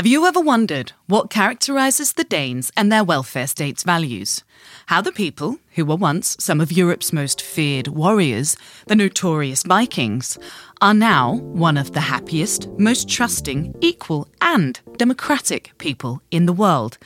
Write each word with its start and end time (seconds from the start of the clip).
Have 0.00 0.06
you 0.06 0.24
ever 0.24 0.40
wondered 0.40 0.92
what 1.08 1.28
characterises 1.28 2.14
the 2.14 2.24
Danes 2.24 2.72
and 2.74 2.90
their 2.90 3.04
welfare 3.04 3.46
state's 3.46 3.82
values? 3.82 4.42
How 4.86 5.02
the 5.02 5.12
people, 5.12 5.58
who 5.74 5.84
were 5.84 5.94
once 5.94 6.38
some 6.40 6.58
of 6.58 6.72
Europe's 6.72 7.12
most 7.12 7.42
feared 7.42 7.86
warriors, 7.88 8.56
the 8.86 8.96
notorious 8.96 9.62
Vikings, 9.62 10.38
are 10.80 10.94
now 10.94 11.34
one 11.34 11.76
of 11.76 11.92
the 11.92 12.00
happiest, 12.00 12.66
most 12.78 13.10
trusting, 13.10 13.74
equal, 13.82 14.26
and 14.40 14.80
democratic 14.96 15.72
people 15.76 16.22
in 16.30 16.46
the 16.46 16.54
world, 16.54 16.96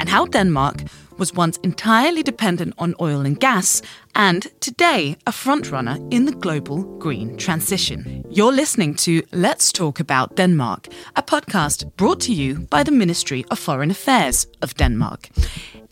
and 0.00 0.08
how 0.08 0.26
Denmark 0.26 0.82
was 1.18 1.32
once 1.32 1.56
entirely 1.58 2.24
dependent 2.24 2.74
on 2.78 2.96
oil 3.00 3.20
and 3.20 3.38
gas, 3.38 3.80
and 4.14 4.48
today 4.60 5.16
a 5.26 5.30
frontrunner 5.30 5.96
in 6.12 6.24
the 6.24 6.32
global 6.32 6.82
green 6.98 7.36
transition. 7.36 8.24
You're 8.30 8.52
listening 8.52 8.94
to 8.96 9.22
Let's 9.32 9.72
Talk 9.72 10.00
About 10.00 10.36
Denmark, 10.36 10.88
a 11.16 11.22
podcast 11.22 11.96
brought 11.96 12.20
to 12.20 12.32
you 12.32 12.60
by 12.70 12.82
the 12.82 12.92
Ministry 12.92 13.44
of 13.50 13.58
Foreign 13.58 13.90
Affairs 13.90 14.46
of 14.62 14.74
Denmark. 14.74 15.28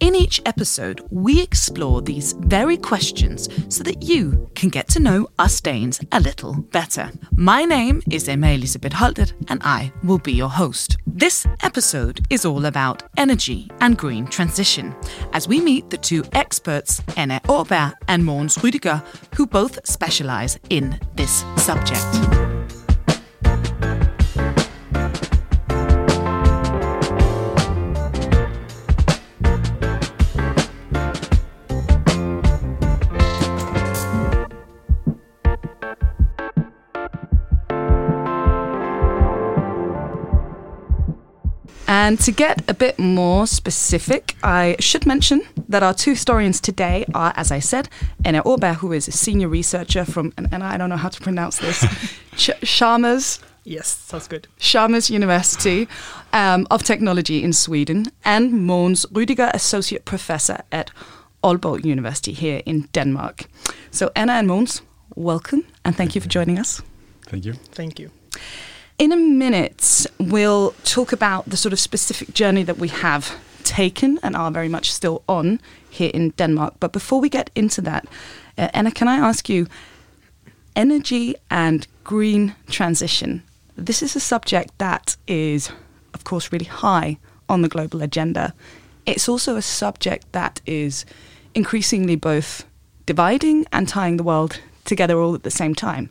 In 0.00 0.14
each 0.14 0.40
episode, 0.46 1.00
we 1.10 1.42
explore 1.42 2.00
these 2.00 2.32
very 2.34 2.76
questions 2.76 3.48
so 3.68 3.82
that 3.82 4.04
you 4.04 4.48
can 4.54 4.68
get 4.68 4.86
to 4.90 5.00
know 5.00 5.26
us 5.40 5.60
Danes 5.60 6.00
a 6.12 6.20
little 6.20 6.54
better. 6.54 7.10
My 7.32 7.64
name 7.64 8.02
is 8.08 8.28
Emma 8.28 8.50
Elisabeth 8.50 8.92
Holtet, 8.92 9.32
and 9.48 9.60
I 9.64 9.92
will 10.04 10.18
be 10.18 10.32
your 10.32 10.50
host. 10.50 10.98
This 11.04 11.46
episode 11.64 12.24
is 12.30 12.44
all 12.44 12.66
about 12.66 13.02
energy 13.16 13.68
and 13.80 13.98
green 13.98 14.28
transition, 14.28 14.94
as 15.32 15.48
we 15.48 15.60
meet 15.60 15.90
the 15.90 15.98
two 15.98 16.22
experts, 16.32 17.02
Anna 17.16 17.40
Åberg 17.46 17.94
and 18.08 18.24
Mogens 18.24 18.58
Rüdiger, 18.58 19.04
who 19.36 19.46
both 19.46 19.78
specialize 19.84 20.58
in 20.70 20.98
this 21.14 21.44
subject. 21.56 22.47
And 42.08 42.18
to 42.20 42.32
get 42.32 42.62
a 42.70 42.72
bit 42.72 42.98
more 42.98 43.46
specific, 43.46 44.34
I 44.42 44.76
should 44.80 45.04
mention 45.04 45.42
that 45.68 45.82
our 45.82 45.92
two 45.92 46.12
historians 46.12 46.58
today 46.58 47.04
are, 47.12 47.34
as 47.36 47.52
I 47.52 47.58
said, 47.58 47.90
Anna 48.24 48.42
Åberg, 48.44 48.76
who 48.76 48.92
is 48.92 49.08
a 49.08 49.12
senior 49.12 49.48
researcher 49.48 50.06
from, 50.06 50.32
and, 50.38 50.48
and 50.50 50.64
I 50.64 50.78
don't 50.78 50.88
know 50.88 50.96
how 50.96 51.10
to 51.10 51.20
pronounce 51.20 51.58
this, 51.58 51.84
Ch- 52.38 52.58
Chalmers. 52.64 53.40
Yes, 53.64 53.88
sounds 53.88 54.26
good. 54.26 54.48
Chalmers 54.58 55.10
University 55.10 55.86
um, 56.32 56.66
of 56.70 56.82
Technology 56.82 57.44
in 57.44 57.52
Sweden, 57.52 58.06
and 58.24 58.54
Mogens 58.54 59.04
Rüdiger, 59.12 59.52
associate 59.52 60.06
professor 60.06 60.62
at 60.72 60.90
Aalborg 61.44 61.84
University 61.84 62.32
here 62.32 62.62
in 62.64 62.88
Denmark. 62.94 63.44
So, 63.90 64.10
Anna 64.16 64.32
and 64.32 64.48
Mogens, 64.48 64.80
welcome, 65.14 65.62
and 65.84 65.94
thank 65.94 66.14
you 66.14 66.22
for 66.22 66.28
joining 66.28 66.58
us. 66.58 66.80
Thank 67.26 67.44
you. 67.44 67.52
Thank 67.52 67.98
you. 67.98 68.10
In 68.98 69.12
a 69.12 69.16
minute, 69.16 70.06
we'll 70.18 70.72
talk 70.82 71.12
about 71.12 71.48
the 71.48 71.56
sort 71.56 71.72
of 71.72 71.78
specific 71.78 72.34
journey 72.34 72.64
that 72.64 72.78
we 72.78 72.88
have 72.88 73.38
taken 73.62 74.18
and 74.24 74.34
are 74.34 74.50
very 74.50 74.68
much 74.68 74.92
still 74.92 75.22
on 75.28 75.60
here 75.88 76.10
in 76.12 76.30
Denmark. 76.30 76.74
But 76.80 76.92
before 76.92 77.20
we 77.20 77.28
get 77.28 77.48
into 77.54 77.80
that, 77.82 78.08
uh, 78.58 78.70
Anna, 78.74 78.90
can 78.90 79.06
I 79.06 79.18
ask 79.18 79.48
you 79.48 79.68
energy 80.74 81.36
and 81.48 81.86
green 82.02 82.56
transition? 82.70 83.44
This 83.76 84.02
is 84.02 84.16
a 84.16 84.20
subject 84.20 84.76
that 84.78 85.16
is, 85.28 85.70
of 86.12 86.24
course, 86.24 86.50
really 86.50 86.64
high 86.64 87.18
on 87.48 87.62
the 87.62 87.68
global 87.68 88.02
agenda. 88.02 88.52
It's 89.06 89.28
also 89.28 89.54
a 89.54 89.62
subject 89.62 90.32
that 90.32 90.60
is 90.66 91.06
increasingly 91.54 92.16
both 92.16 92.64
dividing 93.06 93.64
and 93.70 93.86
tying 93.86 94.16
the 94.16 94.24
world 94.24 94.60
together 94.84 95.20
all 95.20 95.36
at 95.36 95.44
the 95.44 95.52
same 95.52 95.76
time. 95.76 96.10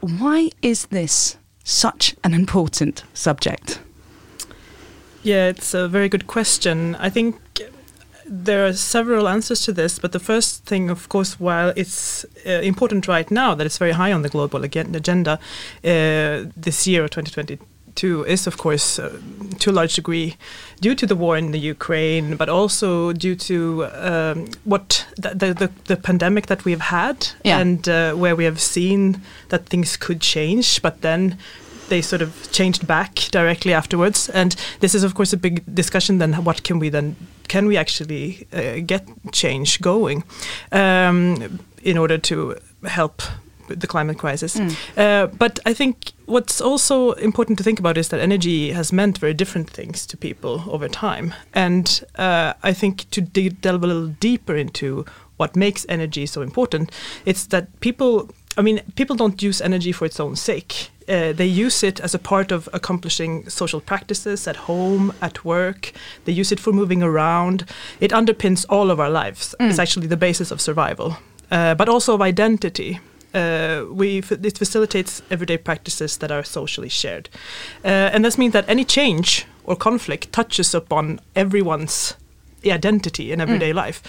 Why 0.00 0.48
is 0.62 0.86
this 0.86 1.36
such 1.64 2.14
an 2.24 2.34
important 2.34 3.04
subject? 3.14 3.80
Yeah, 5.22 5.48
it's 5.48 5.74
a 5.74 5.88
very 5.88 6.08
good 6.08 6.26
question. 6.26 6.94
I 6.96 7.10
think 7.10 7.36
there 8.26 8.64
are 8.64 8.72
several 8.72 9.28
answers 9.28 9.64
to 9.64 9.72
this, 9.72 9.98
but 9.98 10.12
the 10.12 10.20
first 10.20 10.64
thing, 10.64 10.88
of 10.88 11.08
course, 11.08 11.40
while 11.40 11.72
it's 11.76 12.24
uh, 12.46 12.50
important 12.62 13.08
right 13.08 13.30
now 13.30 13.54
that 13.54 13.66
it's 13.66 13.78
very 13.78 13.92
high 13.92 14.12
on 14.12 14.22
the 14.22 14.28
global 14.28 14.64
agenda 14.64 15.32
uh, 15.32 15.38
this 16.56 16.86
year, 16.86 17.08
2022, 17.08 17.58
is 18.26 18.46
of 18.46 18.56
course 18.56 18.98
uh, 18.98 19.10
to 19.58 19.70
a 19.70 19.72
large 19.72 19.94
degree 19.96 20.36
due 20.80 20.94
to 20.94 21.06
the 21.06 21.14
war 21.16 21.36
in 21.38 21.52
the 21.52 21.58
Ukraine, 21.74 22.36
but 22.36 22.48
also 22.48 23.12
due 23.12 23.36
to 23.36 23.54
um, 24.08 24.46
what 24.64 25.06
the, 25.16 25.54
the, 25.54 25.70
the 25.84 25.96
pandemic 25.96 26.46
that 26.46 26.64
we've 26.64 26.80
had, 26.80 27.16
Yeah. 27.44 27.60
and 27.60 27.88
uh, 27.88 28.12
where 28.22 28.34
we 28.36 28.44
have 28.44 28.58
seen 28.60 29.20
that 29.48 29.66
things 29.66 29.96
could 29.96 30.20
change, 30.20 30.80
but 30.82 31.00
then 31.02 31.36
they 31.88 32.02
sort 32.02 32.22
of 32.22 32.30
changed 32.52 32.86
back 32.86 33.14
directly 33.32 33.74
afterwards. 33.74 34.30
And 34.30 34.54
this 34.80 34.94
is, 34.94 35.02
of 35.04 35.14
course, 35.14 35.32
a 35.32 35.36
big 35.36 35.62
discussion. 35.74 36.18
Then, 36.18 36.32
what 36.44 36.62
can 36.62 36.78
we 36.78 36.88
then? 36.90 37.16
Can 37.48 37.66
we 37.66 37.76
actually 37.76 38.46
uh, 38.52 38.80
get 38.86 39.02
change 39.32 39.80
going 39.80 40.22
um, 40.72 41.58
in 41.82 41.98
order 41.98 42.16
to 42.18 42.54
help 42.84 43.22
the 43.76 43.86
climate 43.86 44.18
crisis? 44.18 44.58
Uh, 44.96 45.26
but 45.26 45.58
I 45.66 45.74
think 45.74 46.12
what's 46.26 46.60
also 46.60 47.12
important 47.12 47.58
to 47.58 47.64
think 47.64 47.78
about 47.78 47.96
is 47.98 48.08
that 48.08 48.20
energy 48.20 48.72
has 48.72 48.92
meant 48.92 49.18
very 49.18 49.34
different 49.34 49.70
things 49.70 50.06
to 50.06 50.16
people 50.16 50.64
over 50.68 50.88
time. 50.88 51.34
And 51.54 52.04
uh, 52.16 52.54
I 52.62 52.72
think 52.72 53.10
to 53.10 53.20
dig, 53.20 53.60
delve 53.60 53.84
a 53.84 53.86
little 53.86 54.08
deeper 54.08 54.56
into 54.56 55.04
what 55.36 55.56
makes 55.56 55.86
energy 55.88 56.26
so 56.26 56.42
important, 56.42 56.90
it's 57.24 57.46
that 57.46 57.80
people. 57.80 58.28
I 58.58 58.62
mean, 58.62 58.80
people 58.96 59.16
don't 59.16 59.40
use 59.42 59.60
energy 59.60 59.92
for 59.92 60.04
its 60.04 60.20
own 60.20 60.36
sake. 60.36 60.90
Uh, 61.08 61.32
they 61.32 61.46
use 61.46 61.82
it 61.86 62.00
as 62.00 62.14
a 62.14 62.18
part 62.18 62.52
of 62.52 62.68
accomplishing 62.72 63.48
social 63.48 63.80
practices 63.80 64.46
at 64.46 64.56
home, 64.56 65.12
at 65.20 65.44
work. 65.44 65.92
They 66.24 66.32
use 66.32 66.52
it 66.52 66.60
for 66.60 66.72
moving 66.72 67.02
around. 67.02 67.64
It 68.00 68.10
underpins 68.10 68.66
all 68.68 68.90
of 68.90 69.00
our 69.00 69.10
lives. 69.10 69.54
It's 69.60 69.78
actually 69.78 70.08
the 70.08 70.16
basis 70.16 70.50
of 70.50 70.60
survival, 70.60 71.16
uh, 71.50 71.74
but 71.74 71.88
also 71.88 72.14
of 72.14 72.20
identity. 72.20 72.98
Uh, 73.34 73.84
we 73.92 74.18
f- 74.18 74.32
it 74.44 74.58
facilitates 74.58 75.22
everyday 75.30 75.58
practices 75.58 76.18
that 76.18 76.30
are 76.30 76.44
socially 76.44 76.88
shared, 76.88 77.28
uh, 77.84 78.14
and 78.14 78.24
this 78.24 78.36
means 78.38 78.52
that 78.52 78.64
any 78.68 78.84
change 78.84 79.46
or 79.64 79.76
conflict 79.76 80.32
touches 80.32 80.74
upon 80.74 81.20
everyone's 81.34 82.16
identity 82.66 83.32
in 83.32 83.40
everyday 83.40 83.72
life, 83.72 84.02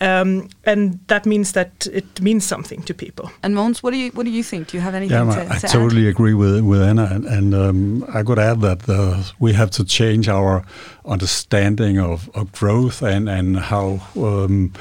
um, 0.00 0.48
and 0.64 0.98
that 1.06 1.24
means 1.26 1.52
that 1.52 1.86
it 1.92 2.20
means 2.20 2.44
something 2.44 2.82
to 2.82 2.94
people. 2.94 3.30
And 3.42 3.54
Mogens, 3.54 3.82
what 3.82 3.92
do 3.92 3.96
you 3.96 4.10
what 4.10 4.24
do 4.26 4.30
you 4.30 4.42
think? 4.42 4.68
Do 4.68 4.76
you 4.76 4.82
have 4.82 4.94
anything 4.96 5.28
Yeah, 5.28 5.44
to, 5.44 5.54
I 5.54 5.58
to 5.58 5.68
totally 5.68 6.08
agree 6.08 6.34
with 6.34 6.60
with 6.60 6.82
Anna, 6.82 7.08
and, 7.10 7.24
and 7.24 7.54
um, 7.54 8.04
I 8.14 8.22
could 8.22 8.38
add 8.38 8.60
that 8.60 8.88
uh, 8.88 9.22
we 9.38 9.54
have 9.54 9.70
to 9.70 9.84
change 9.84 10.28
our 10.28 10.64
understanding 11.04 11.98
of, 11.98 12.28
of 12.34 12.52
growth 12.52 13.02
and 13.02 13.28
and 13.28 13.56
how 13.56 14.00
um, 14.16 14.72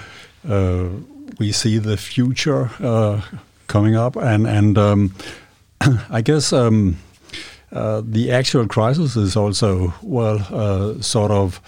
uh, 0.50 0.85
we 1.40 1.52
see 1.52 1.78
the 1.79 1.97
future 1.97 2.69
uh, 2.79 3.22
coming 3.67 3.95
up, 3.95 4.15
and 4.15 4.47
and 4.47 4.77
um, 4.77 5.13
I 6.09 6.21
guess. 6.21 6.53
Um, 6.53 6.97
uh, 7.71 8.01
the 8.05 8.31
actual 8.31 8.65
crisis 8.67 9.17
is 9.17 9.35
also 9.35 9.93
well 10.01 10.39
uh, 10.49 11.01
sort 11.01 11.29
of 11.31 11.59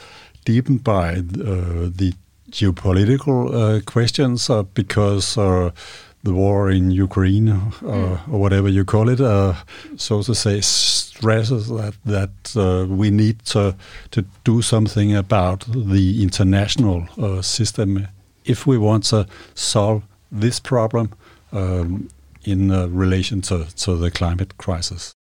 deepened 0.46 0.82
by 0.82 1.16
uh, 1.16 1.90
the 1.92 2.14
geopolitical 2.50 3.54
uh, 3.54 3.82
questions 3.82 4.50
uh, 4.50 4.64
because 4.64 5.38
uh, 5.38 5.72
the 6.24 6.34
war 6.34 6.70
in 6.70 6.92
Ukraine, 6.92 7.50
uh, 7.50 8.18
or 8.32 8.40
whatever 8.40 8.70
you 8.70 8.84
call 8.84 9.10
it, 9.10 9.22
uh, 9.22 9.54
so 9.96 10.22
to 10.24 10.34
say, 10.34 10.62
stresses 10.62 11.68
that 11.70 11.96
that 12.06 12.36
uh, 12.56 12.86
we 13.02 13.10
need 13.12 13.38
to 13.54 13.76
to 14.12 14.26
do 14.44 14.62
something 14.62 15.16
about 15.16 15.66
the 15.94 16.22
international 16.24 17.08
uh, 17.18 17.42
system 17.42 18.08
if 18.46 18.68
we 18.68 18.78
want 18.78 19.04
to 19.06 19.28
solve 19.54 20.02
this 20.32 20.60
problem 20.60 21.10
um, 21.52 22.10
in 22.44 22.72
uh, 22.72 22.88
relation 22.88 23.42
to, 23.42 23.66
to 23.76 23.96
the 23.96 24.12
climate 24.12 24.58
crisis. 24.58 25.14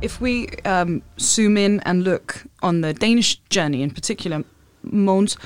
If 0.00 0.20
we 0.20 0.48
um, 0.64 1.02
zoom 1.18 1.56
in 1.56 1.80
and 1.80 2.04
look 2.04 2.44
on 2.62 2.82
the 2.82 2.94
Danish 2.94 3.36
journey 3.48 3.82
in 3.82 3.90
particular, 3.90 4.44
Mogens, 4.86 5.36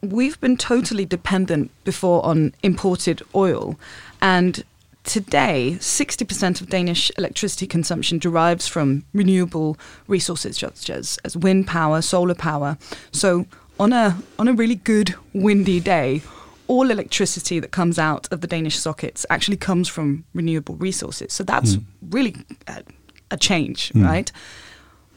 we've 0.00 0.40
been 0.40 0.56
totally 0.56 1.04
dependent 1.04 1.70
before 1.84 2.24
on 2.24 2.54
imported 2.62 3.22
oil. 3.34 3.78
And 4.22 4.64
today, 5.04 5.76
60% 5.78 6.60
of 6.60 6.68
Danish 6.68 7.10
electricity 7.18 7.66
consumption 7.66 8.18
derives 8.18 8.66
from 8.66 9.04
renewable 9.12 9.76
resources 10.06 10.58
such 10.58 10.88
as, 10.88 11.18
as 11.24 11.36
wind 11.36 11.66
power, 11.66 12.00
solar 12.00 12.34
power. 12.34 12.78
So, 13.12 13.46
on 13.78 13.92
a, 13.92 14.16
on 14.38 14.48
a 14.48 14.52
really 14.52 14.76
good 14.76 15.14
windy 15.32 15.80
day, 15.80 16.22
all 16.66 16.90
electricity 16.90 17.60
that 17.60 17.70
comes 17.70 17.98
out 17.98 18.26
of 18.32 18.40
the 18.40 18.46
Danish 18.46 18.76
sockets 18.78 19.26
actually 19.28 19.56
comes 19.58 19.88
from 19.88 20.24
renewable 20.34 20.76
resources. 20.76 21.32
So 21.32 21.44
that's 21.44 21.76
Mm. 21.76 21.84
really 22.10 22.34
a, 22.66 22.82
a 23.30 23.36
change, 23.36 23.90
Mm. 23.92 24.04
right? 24.06 24.32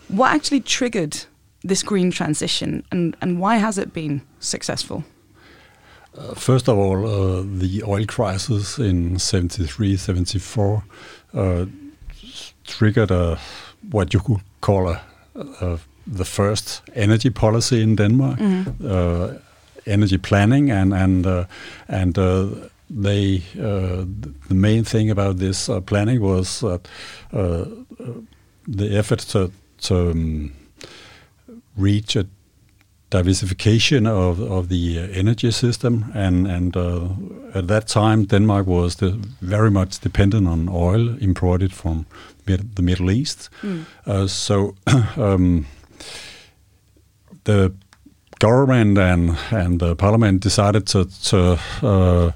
What 0.09 0.31
actually 0.33 0.62
triggered 0.62 1.25
this 1.63 1.83
green 1.83 2.12
transition 2.12 2.83
and, 2.92 3.15
and 3.21 3.39
why 3.39 3.57
has 3.57 3.77
it 3.77 3.94
been 3.94 4.21
successful? 4.39 5.04
Uh, 6.18 6.33
first 6.33 6.68
of 6.68 6.77
all, 6.77 7.06
uh, 7.06 7.44
the 7.59 7.83
oil 7.83 8.06
crisis 8.06 8.77
in 8.80 9.19
73, 9.19 9.98
74 9.98 10.83
uh, 11.33 11.65
triggered 12.65 13.12
a, 13.12 13.38
what 13.92 14.13
you 14.13 14.19
could 14.19 14.42
call 14.62 14.89
a, 14.89 15.01
a, 15.36 15.80
the 16.15 16.25
first 16.25 16.81
energy 16.95 17.30
policy 17.30 17.81
in 17.81 17.95
Denmark, 17.95 18.39
uh, 18.86 19.33
energy 19.86 20.18
planning, 20.18 20.71
and 20.71 20.94
and 20.94 21.25
uh, 21.25 21.45
and 21.88 22.18
uh, 22.18 22.48
they 22.89 23.42
uh, 23.59 24.06
the 24.48 24.56
main 24.56 24.83
thing 24.83 25.09
about 25.09 25.38
this 25.38 25.69
uh, 25.69 25.81
planning 25.81 26.21
was 26.21 26.63
uh, 26.63 26.77
uh, 27.33 27.65
the 28.68 28.98
effort 28.98 29.19
to 29.19 29.51
to 29.81 30.12
um, 30.12 30.51
reach 31.77 32.15
a 32.15 32.25
diversification 33.09 34.06
of, 34.06 34.42
of 34.42 34.68
the 34.68 35.00
energy 35.13 35.51
system, 35.51 36.12
and 36.13 36.48
and 36.48 36.75
uh, 36.75 37.07
at 37.54 37.68
that 37.68 37.88
time 37.88 38.25
Denmark 38.25 38.68
was 38.68 38.95
the, 38.95 39.12
very 39.42 39.71
much 39.71 40.00
dependent 40.00 40.48
on 40.48 40.69
oil 40.69 41.18
imported 41.19 41.71
from 41.74 42.06
mid, 42.45 42.75
the 42.75 42.81
Middle 42.81 43.12
East. 43.12 43.50
Uh, 44.06 44.27
so 44.27 44.75
um, 45.18 45.65
the 47.44 47.73
government 48.39 48.97
and 48.97 49.38
and 49.51 49.79
the 49.79 49.95
parliament 49.95 50.41
decided 50.41 50.85
to 50.88 51.05
to 51.23 51.59
uh, 51.81 52.31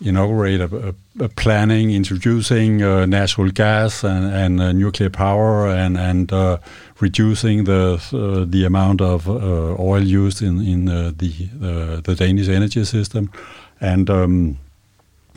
inaugurate 0.00 0.60
a, 0.60 0.94
a, 1.20 1.28
planning 1.28 1.90
introducing 1.90 2.82
uh, 2.82 3.06
natural 3.06 3.50
gas 3.50 4.02
and, 4.02 4.24
and 4.24 4.60
uh, 4.60 4.72
nuclear 4.72 5.10
power 5.10 5.68
and 5.68 5.96
and 5.96 6.32
uh, 6.32 6.58
reducing 7.00 7.64
the 7.64 8.02
uh, 8.12 8.44
the 8.50 8.64
amount 8.64 9.00
of 9.00 9.28
uh, 9.28 9.76
oil 9.78 10.02
used 10.02 10.42
in 10.42 10.60
in 10.60 10.86
the 10.86 11.12
the 12.02 12.14
Danish 12.14 12.48
energy 12.48 12.84
system, 12.84 13.30
and. 13.80 14.10
Um, 14.10 14.58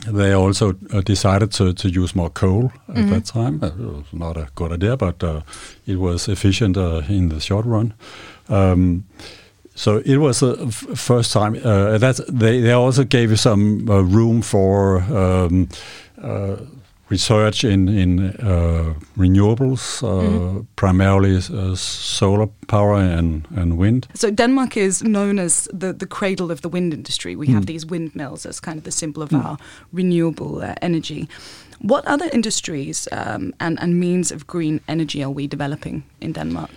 they 0.04 0.32
also 0.32 0.74
uh, 0.92 1.00
decided 1.00 1.50
to, 1.52 1.72
to 1.72 1.88
use 1.88 2.14
more 2.14 2.30
coal 2.30 2.70
at 2.88 3.08
that 3.10 3.24
time. 3.24 3.58
Uh, 3.62 3.66
It 3.68 3.78
was 3.78 4.04
not 4.12 4.36
a 4.36 4.46
good 4.54 4.72
idea, 4.72 4.96
but 4.96 5.22
uh, 5.22 5.40
it 5.86 5.96
was 5.98 6.28
efficient 6.28 6.76
uh, 6.76 7.02
in 7.08 7.28
the 7.28 7.40
short 7.40 7.66
run. 7.66 7.92
Um, 8.48 9.04
so 9.74 9.98
it 10.04 10.16
was 10.18 10.42
a 10.42 10.56
f- 10.66 10.86
first 10.98 11.32
time. 11.32 11.54
Uh, 11.56 11.98
that 11.98 12.20
they, 12.28 12.60
they 12.60 12.72
also 12.72 13.04
gave 13.04 13.36
some 13.38 13.86
uh, 13.88 14.00
room 14.02 14.42
for 14.42 15.02
um, 15.12 15.68
uh, 16.22 16.56
research 17.10 17.64
in 17.64 17.88
in 17.88 18.18
uh, 18.40 18.94
renewables, 19.16 20.02
uh, 20.02 20.62
primarily 20.74 21.36
uh, 21.36 21.74
solar 21.76 22.48
power 22.66 22.96
and, 22.96 23.46
and 23.56 23.78
wind. 23.78 24.06
So 24.14 24.30
Denmark 24.30 24.76
is 24.76 25.02
known 25.02 25.38
as 25.38 25.68
the, 25.72 25.92
the 25.92 26.06
cradle 26.06 26.50
of 26.50 26.60
the 26.60 26.68
wind 26.68 26.92
industry. 26.92 27.36
We 27.36 27.46
have 27.48 27.66
these 27.66 27.86
windmills 27.86 28.46
as 28.46 28.60
kind 28.60 28.78
of 28.78 28.84
the 28.84 28.90
symbol 28.90 29.22
of 29.22 29.32
our 29.32 29.56
renewable 29.92 30.62
uh, 30.62 30.74
energy. 30.82 31.28
What 31.80 32.06
other 32.06 32.28
industries 32.32 33.08
um, 33.12 33.52
and, 33.58 33.78
and 33.80 34.00
means 34.00 34.32
of 34.32 34.46
green 34.46 34.80
energy 34.88 35.22
are 35.22 35.30
we 35.30 35.46
developing 35.46 36.02
in 36.20 36.32
Denmark? 36.32 36.70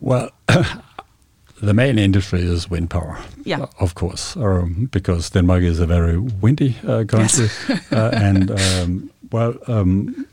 Well, 0.00 0.30
the 1.62 1.74
main 1.74 1.98
industry 1.98 2.40
is 2.40 2.70
wind 2.70 2.90
power. 2.90 3.18
Yeah. 3.44 3.66
of 3.78 3.94
course, 3.94 4.36
um, 4.36 4.88
because 4.90 5.30
Denmark 5.30 5.62
is 5.62 5.80
a 5.80 5.86
very 5.86 6.18
windy 6.18 6.76
uh, 6.86 7.04
country, 7.04 7.48
uh, 7.92 8.10
and 8.14 8.50
um, 8.60 9.10
well, 9.32 9.54
um, 9.66 10.26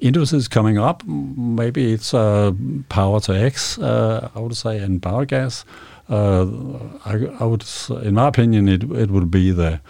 industry 0.00 0.38
is 0.38 0.48
coming 0.48 0.78
up. 0.78 1.02
Maybe 1.06 1.92
it's 1.92 2.12
uh, 2.14 2.52
power 2.88 3.20
to 3.20 3.32
X, 3.32 3.78
uh, 3.78 4.30
I 4.34 4.38
would 4.40 4.56
say, 4.56 4.78
and 4.78 5.00
biogas. 5.00 5.64
Uh, 6.08 6.46
I, 7.04 7.26
I 7.40 7.44
would, 7.44 7.64
in 8.04 8.14
my 8.14 8.28
opinion, 8.28 8.68
it 8.68 8.82
it 8.84 9.10
would 9.10 9.30
be 9.30 9.50
the 9.52 9.80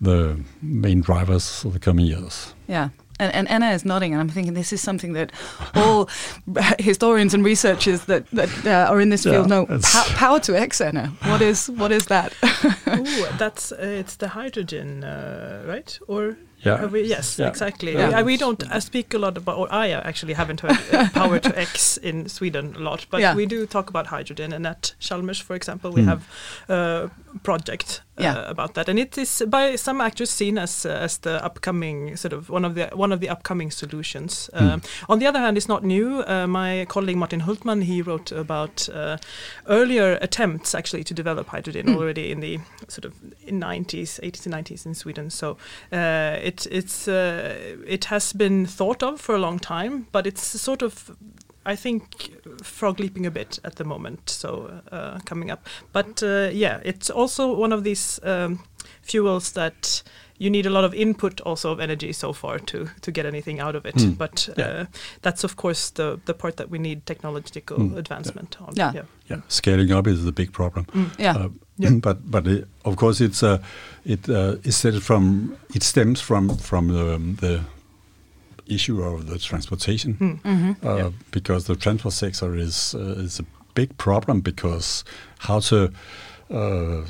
the 0.00 0.36
main 0.60 1.00
drivers 1.00 1.64
of 1.64 1.72
the 1.72 1.78
coming 1.78 2.06
years. 2.06 2.54
Yeah. 2.68 2.88
And, 3.20 3.32
and 3.32 3.48
Anna 3.48 3.70
is 3.70 3.84
nodding, 3.84 4.12
and 4.12 4.20
I'm 4.20 4.28
thinking 4.28 4.54
this 4.54 4.72
is 4.72 4.80
something 4.82 5.12
that 5.12 5.30
all 5.76 6.08
historians 6.80 7.32
and 7.32 7.44
researchers 7.44 8.06
that, 8.06 8.26
that 8.32 8.50
uh, 8.66 8.90
are 8.92 9.00
in 9.00 9.10
this 9.10 9.24
Yeah, 9.24 9.32
field 9.34 9.48
know. 9.48 9.66
Pa- 9.66 10.12
power 10.16 10.40
to 10.40 10.58
X, 10.58 10.80
Anna. 10.80 11.12
What 11.22 11.40
is 11.40 11.70
what 11.70 11.92
is 11.92 12.06
that? 12.06 12.34
Ooh, 12.88 13.26
that's 13.38 13.70
uh, 13.70 13.76
it's 14.00 14.16
the 14.16 14.26
hydrogen, 14.28 15.04
uh, 15.04 15.62
right? 15.64 15.96
Or 16.08 16.36
Yeah. 16.64 16.78
have 16.80 16.92
we, 16.92 17.02
yes, 17.02 17.38
Yeah. 17.38 17.48
exactly. 17.48 17.92
Yeah. 17.92 18.18
I, 18.20 18.22
we 18.22 18.36
don't 18.36 18.62
uh, 18.62 18.80
speak 18.80 19.14
a 19.14 19.18
lot 19.18 19.36
about, 19.36 19.58
or 19.58 19.68
I 19.72 19.90
actually 19.90 20.34
haven't 20.34 20.60
heard 20.60 20.78
uh, 20.92 21.08
power 21.14 21.38
to 21.40 21.58
X 21.58 21.96
in 21.98 22.28
Sweden 22.28 22.74
a 22.76 22.80
lot, 22.80 23.06
but 23.10 23.20
Yeah. 23.20 23.34
we 23.36 23.46
do 23.46 23.66
talk 23.66 23.90
about 23.90 24.06
hydrogen. 24.06 24.52
And 24.52 24.66
at 24.66 24.94
Chalmers, 24.98 25.38
for 25.42 25.54
example, 25.56 25.90
we 25.92 26.02
Hmm. 26.02 26.08
have 26.08 26.22
a 26.68 27.10
project 27.42 28.00
uh, 28.16 28.44
about 28.46 28.74
that, 28.74 28.88
and 28.88 28.98
it 28.98 29.18
is 29.18 29.42
by 29.48 29.76
some 29.76 30.00
actors 30.04 30.30
seen 30.30 30.58
as 30.58 30.86
uh, 30.86 30.90
as 31.04 31.18
the 31.18 31.44
upcoming 31.44 32.16
sort 32.16 32.32
of 32.32 32.48
one 32.48 32.64
of 32.64 32.74
the 32.74 32.86
one 32.94 33.14
of 33.14 33.20
the 33.20 33.28
upcoming 33.28 33.72
solutions. 33.72 34.48
Um, 34.52 34.82
On 35.08 35.18
the 35.18 35.26
other 35.26 35.40
hand, 35.40 35.56
it's 35.56 35.68
not 35.68 35.82
new. 35.82 36.22
Uh, 36.28 36.46
my 36.46 36.86
colleague 36.88 37.16
Martin 37.18 37.40
Hultman 37.40 37.82
he 37.82 38.02
wrote 38.02 38.30
about 38.40 38.88
uh, 38.88 39.16
earlier 39.66 40.18
attempts 40.22 40.74
actually 40.74 41.04
to 41.04 41.14
develop 41.14 41.48
hydrogen 41.48 41.88
already 41.96 42.30
in 42.30 42.40
the 42.40 42.58
sort 42.88 43.04
of 43.04 43.12
in 43.46 43.60
90s, 43.60 44.20
80s 44.22 44.46
and 44.46 44.54
90s 44.54 44.86
in 44.86 44.94
Sweden. 44.94 45.30
So 45.30 45.56
uh, 45.92 46.38
it 46.54 46.66
it's 46.70 47.08
uh, 47.08 47.76
it 47.86 48.06
has 48.06 48.32
been 48.32 48.66
thought 48.66 49.02
of 49.02 49.20
for 49.20 49.34
a 49.34 49.38
long 49.38 49.58
time, 49.58 50.06
but 50.12 50.26
it's 50.26 50.42
sort 50.60 50.82
of 50.82 51.16
I 51.66 51.76
think 51.76 52.32
frog 52.62 53.00
leaping 53.00 53.26
a 53.26 53.30
bit 53.30 53.58
at 53.64 53.76
the 53.76 53.84
moment. 53.84 54.30
So 54.30 54.80
uh, 54.92 55.18
coming 55.24 55.50
up, 55.50 55.66
but 55.92 56.22
uh, 56.22 56.50
yeah, 56.52 56.80
it's 56.84 57.10
also 57.10 57.54
one 57.54 57.72
of 57.72 57.84
these 57.84 58.20
um, 58.22 58.60
fuels 59.02 59.52
that. 59.52 60.02
You 60.38 60.50
need 60.50 60.66
a 60.66 60.70
lot 60.70 60.84
of 60.84 60.92
input 60.94 61.40
also 61.40 61.70
of 61.72 61.78
energy 61.80 62.12
so 62.12 62.32
far 62.32 62.58
to, 62.58 62.88
to 63.02 63.12
get 63.12 63.24
anything 63.26 63.60
out 63.60 63.76
of 63.76 63.86
it, 63.86 63.94
Mm. 63.96 64.18
but 64.18 64.48
uh, 64.58 64.84
that's 65.22 65.44
of 65.44 65.54
course 65.56 65.90
the 65.94 66.18
the 66.26 66.34
part 66.34 66.56
that 66.56 66.70
we 66.70 66.78
need 66.78 67.06
technological 67.06 67.78
Mm. 67.78 67.96
advancement 67.96 68.56
on. 68.60 68.72
Yeah. 68.76 68.92
Yeah, 68.94 69.04
yeah, 69.30 69.40
scaling 69.48 69.92
up 69.92 70.06
is 70.06 70.24
the 70.24 70.32
big 70.32 70.50
problem. 70.52 70.84
Yeah. 71.18 71.36
Uh, 71.36 71.48
Yeah. 71.78 71.98
but 72.02 72.16
but 72.30 72.46
it, 72.46 72.64
of 72.84 72.96
course 72.96 73.24
it's 73.24 73.42
uh, 73.42 73.58
it 74.04 74.28
uh, 74.28 74.56
is 74.64 74.76
set 74.76 75.02
from 75.02 75.56
it 75.74 75.82
stems 75.82 76.20
from 76.20 76.48
from 76.58 76.88
the, 76.88 77.14
um, 77.14 77.36
the 77.36 77.60
issue 78.66 79.02
of 79.02 79.26
the 79.26 79.38
transportation 79.38 80.14
Mm. 80.20 80.38
Mm-hmm. 80.42 80.86
uh, 80.86 80.96
Yeah. 80.96 81.10
because 81.30 81.64
the 81.72 81.76
transport 81.76 82.14
sector 82.14 82.56
is 82.56 82.94
uh, 82.94 83.24
is 83.24 83.40
a 83.40 83.44
big 83.74 83.88
problem 83.96 84.40
because 84.40 85.04
how 85.38 85.60
to 85.60 85.90
uh, 86.50 87.02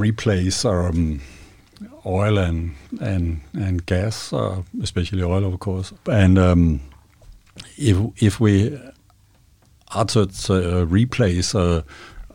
replace 0.00 0.68
um, 0.68 1.20
oil 2.06 2.38
and 2.38 2.74
and 3.00 3.40
and 3.54 3.84
gas, 3.86 4.32
uh, 4.32 4.62
especially 4.82 5.22
oil, 5.22 5.44
of 5.44 5.58
course, 5.60 5.92
and 6.06 6.38
um, 6.38 6.80
if 7.76 7.96
if 8.16 8.40
we 8.40 8.78
are 9.94 10.04
to, 10.06 10.26
to 10.26 10.80
uh, 10.80 10.84
replace 10.86 11.54
uh, 11.54 11.82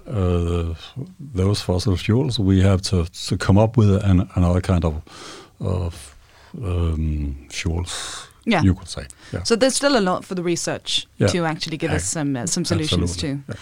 uh, 0.08 0.74
those 1.34 1.62
fossil 1.62 1.96
fuels, 1.98 2.40
we 2.40 2.62
have 2.62 2.82
to, 2.82 3.06
to 3.06 3.38
come 3.38 3.58
up 3.58 3.78
with 3.78 3.90
an, 4.04 4.30
another 4.36 4.62
kind 4.62 4.86
of 4.86 5.02
of 5.60 6.16
um, 6.64 7.48
fuels. 7.50 8.28
Yeah. 8.46 8.62
you 8.64 8.74
could 8.76 8.88
say. 8.88 9.06
Yeah. 9.34 9.44
So 9.44 9.58
there's 9.58 9.76
still 9.76 9.98
a 9.98 10.00
lot 10.00 10.24
for 10.24 10.34
the 10.36 10.44
research 10.44 11.06
Yeah. 11.18 11.28
to 11.28 11.44
actually 11.46 11.76
give 11.78 11.92
us 11.92 12.06
some 12.06 12.38
uh, 12.38 12.46
some 12.46 12.64
solutions 12.64 13.12
Absolutely. 13.16 13.44
to. 13.54 13.58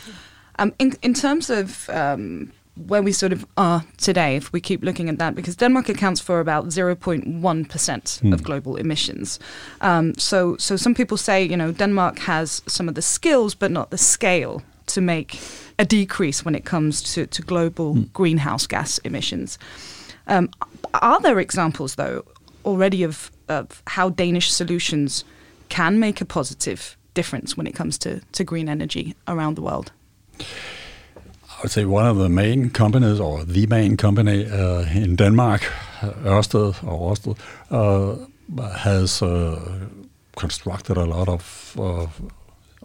Um, 0.59 0.73
in, 0.77 0.93
in 1.01 1.13
terms 1.13 1.49
of 1.49 1.89
um, 1.89 2.51
where 2.75 3.01
we 3.01 3.11
sort 3.13 3.31
of 3.33 3.45
are 3.55 3.83
today, 3.97 4.35
if 4.35 4.51
we 4.51 4.59
keep 4.59 4.83
looking 4.83 5.09
at 5.09 5.17
that, 5.17 5.33
because 5.35 5.55
Denmark 5.55 5.89
accounts 5.89 6.19
for 6.21 6.39
about 6.39 6.65
0.1% 6.65 8.19
Hmm. 8.19 8.33
of 8.33 8.43
global 8.43 8.75
emissions. 8.75 9.39
Um, 9.81 10.13
so, 10.17 10.57
so 10.57 10.75
some 10.77 10.93
people 10.93 11.17
say, 11.17 11.43
you 11.43 11.55
know, 11.57 11.71
Denmark 11.71 12.19
has 12.19 12.61
some 12.67 12.89
of 12.89 12.95
the 12.95 13.01
skills, 13.01 13.55
but 13.55 13.71
not 13.71 13.89
the 13.91 13.97
scale 13.97 14.61
to 14.87 15.01
make 15.01 15.39
a 15.79 15.85
decrease 15.85 16.45
when 16.45 16.55
it 16.55 16.65
comes 16.65 17.01
to, 17.13 17.25
to 17.27 17.41
global 17.41 17.93
Hmm. 17.93 18.03
greenhouse 18.13 18.67
gas 18.67 18.97
emissions. 18.99 19.57
Um, 20.27 20.49
are 20.93 21.21
there 21.21 21.39
examples, 21.39 21.95
though, 21.95 22.23
already 22.65 23.03
of, 23.03 23.31
of 23.47 23.81
how 23.87 24.09
Danish 24.09 24.51
solutions 24.51 25.23
can 25.69 25.99
make 25.99 26.21
a 26.21 26.25
positive 26.25 26.97
difference 27.13 27.55
when 27.57 27.67
it 27.67 27.75
comes 27.75 27.97
to, 27.99 28.19
to 28.31 28.43
green 28.43 28.67
energy 28.69 29.13
around 29.27 29.55
the 29.55 29.61
world? 29.61 29.91
I 31.55 31.61
would 31.61 31.71
say 31.71 31.85
one 31.85 32.05
of 32.05 32.17
the 32.17 32.29
main 32.29 32.69
companies, 32.69 33.19
or 33.19 33.45
the 33.45 33.65
main 33.67 33.95
company 33.95 34.45
uh, 34.45 34.81
in 34.93 35.15
Denmark, 35.15 35.71
uh, 36.01 36.11
Ørsted 36.25 36.83
or 36.83 37.11
Ørsted, 37.11 37.37
uh, 37.71 38.15
has 38.77 39.21
uh, 39.21 39.87
constructed 40.35 40.97
a 40.97 41.05
lot 41.05 41.29
of, 41.29 41.75
of 41.77 42.21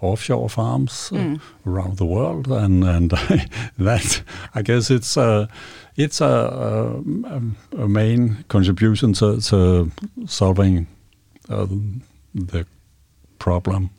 offshore 0.01 0.49
farms 0.49 1.11
uh, 1.13 1.37
around 1.67 1.97
the 1.97 2.05
world, 2.05 2.47
and 2.47 2.85
and 2.85 3.11
that 3.79 4.23
I 4.55 4.63
guess 4.63 4.91
it's 4.91 5.17
a 5.17 5.49
it's 5.97 6.21
a, 6.21 7.03
a, 7.27 7.83
a 7.83 7.89
main 7.89 8.45
contribution 8.49 9.13
to, 9.15 9.41
to 9.41 9.91
solving 10.27 10.87
uh, 11.49 11.67
the 12.35 12.67
problem. 13.39 13.91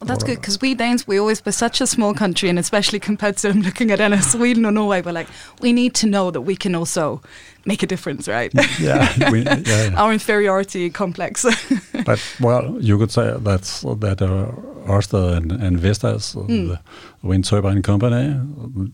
Well, 0.00 0.06
that's 0.06 0.22
good 0.22 0.36
because 0.40 0.60
we 0.60 0.74
Danes, 0.74 1.08
we 1.08 1.18
always, 1.18 1.44
we're 1.44 1.50
such 1.50 1.80
a 1.80 1.86
small 1.86 2.14
country, 2.14 2.48
and 2.48 2.56
especially 2.56 3.00
compared 3.00 3.36
to 3.38 3.48
I'm 3.48 3.62
looking 3.62 3.90
at 3.90 3.98
NS 3.98 4.30
Sweden 4.30 4.64
or 4.64 4.70
Norway, 4.70 5.02
we're 5.02 5.10
like, 5.10 5.26
we 5.60 5.72
need 5.72 5.94
to 5.96 6.06
know 6.06 6.30
that 6.30 6.42
we 6.42 6.54
can 6.54 6.76
also 6.76 7.20
make 7.64 7.82
a 7.82 7.86
difference, 7.86 8.28
right? 8.28 8.52
Yeah, 8.78 9.30
we, 9.32 9.42
yeah, 9.42 9.56
yeah. 9.66 9.94
Our 9.96 10.12
inferiority 10.12 10.88
complex. 10.90 11.44
but 12.06 12.20
well, 12.40 12.76
you 12.80 12.96
could 12.96 13.10
say 13.10 13.34
that's 13.40 13.80
that 13.82 14.22
uh, 14.22 14.52
Ørsted 14.88 15.36
and, 15.36 15.50
and 15.52 15.80
Vestas, 15.80 16.34
Hmm. 16.34 16.46
the 16.68 16.78
wind 17.22 17.44
turbine 17.44 17.82
company, 17.82 18.40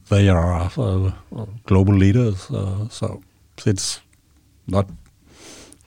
they 0.09 0.31
are 0.31 0.55
uh, 0.79 1.11
global 1.67 1.95
leaders, 1.95 2.51
uh, 2.51 2.89
so 2.89 3.23
it's 3.67 4.01
not 4.67 4.87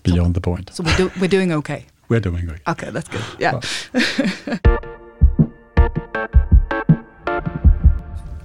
beyond 0.04 0.36
the 0.36 0.42
point. 0.42 0.70
so 0.74 0.84
we're, 0.84 0.96
do, 0.98 1.12
we're 1.20 1.28
doing 1.28 1.52
okay. 1.54 1.86
We're 2.08 2.22
doing 2.22 2.46
great. 2.46 2.62
Okay, 2.68 2.92
that's 2.92 3.10
good. 3.10 3.24
Yeah. 3.40 3.60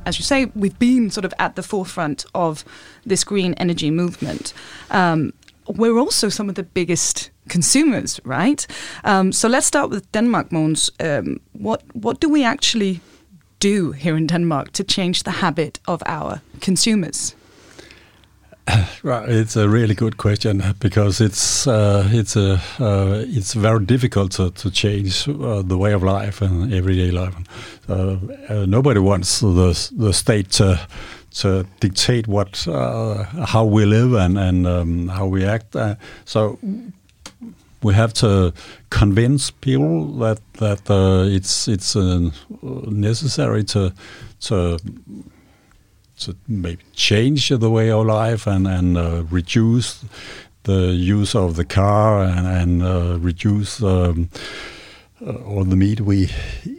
As 0.05 0.19
you 0.19 0.25
say, 0.25 0.47
we've 0.55 0.79
been 0.79 1.11
sort 1.11 1.25
of 1.25 1.33
at 1.39 1.55
the 1.55 1.63
forefront 1.63 2.27
of 2.35 2.65
this 3.07 3.25
green 3.25 3.55
energy 3.55 3.91
movement. 3.91 4.53
Um, 4.91 5.33
we're 5.69 5.99
also 5.99 6.29
some 6.29 6.49
of 6.49 6.55
the 6.55 6.65
biggest 6.65 7.31
consumers, 7.49 8.21
right? 8.25 8.67
Um, 9.05 9.33
so 9.33 9.49
let's 9.49 9.67
start 9.67 9.91
with 9.91 10.11
Denmark, 10.13 10.51
Mogens. 10.51 10.91
Um, 11.01 11.41
what 11.53 11.83
what 11.95 12.21
do 12.21 12.29
we 12.29 12.45
actually 12.45 13.01
do 13.59 13.93
here 13.93 14.17
in 14.17 14.27
Denmark 14.27 14.73
to 14.73 14.85
change 14.85 15.23
the 15.23 15.31
habit 15.31 15.81
of 15.87 16.03
our 16.07 16.41
consumers? 16.61 17.35
Right, 19.03 19.29
it's 19.29 19.57
a 19.57 19.69
really 19.69 19.95
good 19.95 20.17
question 20.17 20.63
because 20.79 21.21
it's 21.21 21.67
uh, 21.67 22.09
it's 22.13 22.37
a 22.37 22.61
uh, 22.79 23.25
it's 23.27 23.55
very 23.55 23.85
difficult 23.85 24.33
to 24.33 24.51
to 24.51 24.71
change 24.71 25.29
uh, 25.29 25.63
the 25.63 25.77
way 25.77 25.93
of 25.93 26.03
life 26.03 26.43
and 26.43 26.73
everyday 26.73 27.11
life. 27.11 27.35
Uh, 27.89 28.17
uh, 28.49 28.67
nobody 28.67 29.01
wants 29.01 29.41
the 29.41 29.91
the 29.97 30.13
state 30.13 30.51
to 30.53 30.79
to 31.35 31.67
dictate 31.81 32.29
what 32.29 32.69
uh, 32.69 33.25
how 33.47 33.65
we 33.65 33.85
live 33.85 34.13
and 34.15 34.39
and 34.39 34.67
um, 34.67 35.09
how 35.09 35.27
we 35.27 35.45
act. 35.45 35.77
So 36.25 36.59
we 37.83 37.95
have 37.95 38.13
to 38.13 38.53
convince 38.91 39.51
people 39.51 40.19
that 40.19 40.41
that 40.55 40.83
it's 41.33 41.67
it's 41.67 41.97
necessary 42.87 43.65
to 43.65 43.93
to 44.41 44.79
to 46.25 46.37
maybe 46.49 46.83
change 46.93 47.49
the 47.49 47.71
way 47.71 47.91
of 47.91 48.07
life 48.07 48.47
and 48.47 48.67
and 48.67 48.97
uh, 48.97 49.25
reduce 49.31 50.05
the 50.65 50.93
use 50.95 51.35
of 51.35 51.57
the 51.57 51.65
car 51.65 52.23
and 52.23 52.47
and 52.47 52.83
uh, 52.83 53.19
reduce 53.21 53.83
um, 53.83 54.29
uh, 55.27 55.35
all 55.47 55.65
the 55.65 55.77
meat 55.77 56.01
we 56.01 56.29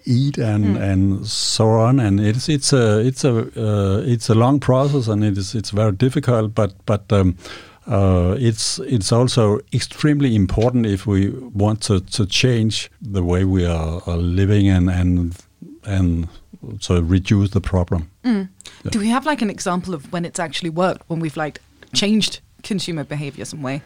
eat 0.05 0.37
and 0.37 0.77
and 0.77 1.27
so 1.27 1.69
on. 1.69 1.99
And 1.99 2.19
it's 2.19 2.49
it's 2.49 2.73
a 2.73 2.99
it's 2.99 3.23
a 3.23 3.37
uh, 3.57 4.01
it's 4.05 4.29
a 4.29 4.35
long 4.35 4.59
process 4.59 5.07
and 5.07 5.23
it 5.23 5.37
is 5.37 5.55
it's 5.55 5.71
very 5.71 5.91
difficult. 5.91 6.53
But 6.55 6.73
but 6.85 7.11
um, 7.11 7.37
uh, 7.87 8.35
it's 8.39 8.79
it's 8.79 9.11
also 9.11 9.59
extremely 9.73 10.35
important 10.35 10.85
if 10.85 11.05
we 11.05 11.29
want 11.29 11.81
to, 11.81 11.99
to 11.99 12.25
change 12.25 12.89
the 13.01 13.23
way 13.23 13.43
we 13.43 13.65
are, 13.65 14.01
are 14.07 14.17
living 14.17 14.69
and 14.69 14.89
and 14.89 15.35
and 15.83 16.27
to 16.81 17.03
reduce 17.03 17.51
the 17.51 17.61
problem. 17.61 18.09
Do 18.23 18.99
we 18.99 19.07
have 19.09 19.25
like 19.25 19.41
an 19.41 19.49
example 19.49 19.93
of 19.93 20.11
when 20.11 20.25
it's 20.25 20.39
actually 20.39 20.69
worked, 20.69 21.03
when 21.09 21.19
we've 21.19 21.37
like 21.37 21.59
changed 21.93 22.39
consumer 22.63 23.03
behavior 23.03 23.45
some 23.45 23.61
way? 23.61 23.81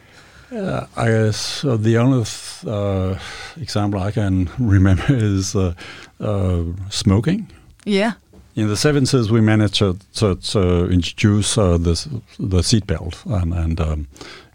Uh, 0.50 0.86
I 0.96 1.06
guess 1.08 1.64
uh, 1.64 1.76
the 1.76 1.98
only 1.98 2.24
th- 2.24 2.66
uh, 2.66 3.18
example 3.60 4.00
I 4.00 4.10
can 4.10 4.48
remember 4.58 5.04
is 5.10 5.54
uh, 5.54 5.74
uh, 6.20 6.62
smoking. 6.88 7.50
Yeah. 7.84 8.12
In 8.56 8.66
the 8.66 8.74
70s, 8.74 9.30
we 9.30 9.40
managed 9.40 9.74
to, 9.76 9.96
to, 10.14 10.34
to 10.36 10.90
introduce 10.90 11.56
uh, 11.58 11.76
the 11.78 11.94
the 12.38 12.58
seatbelt, 12.62 13.24
and 13.26 13.54
and 13.54 13.80
um, 13.80 14.08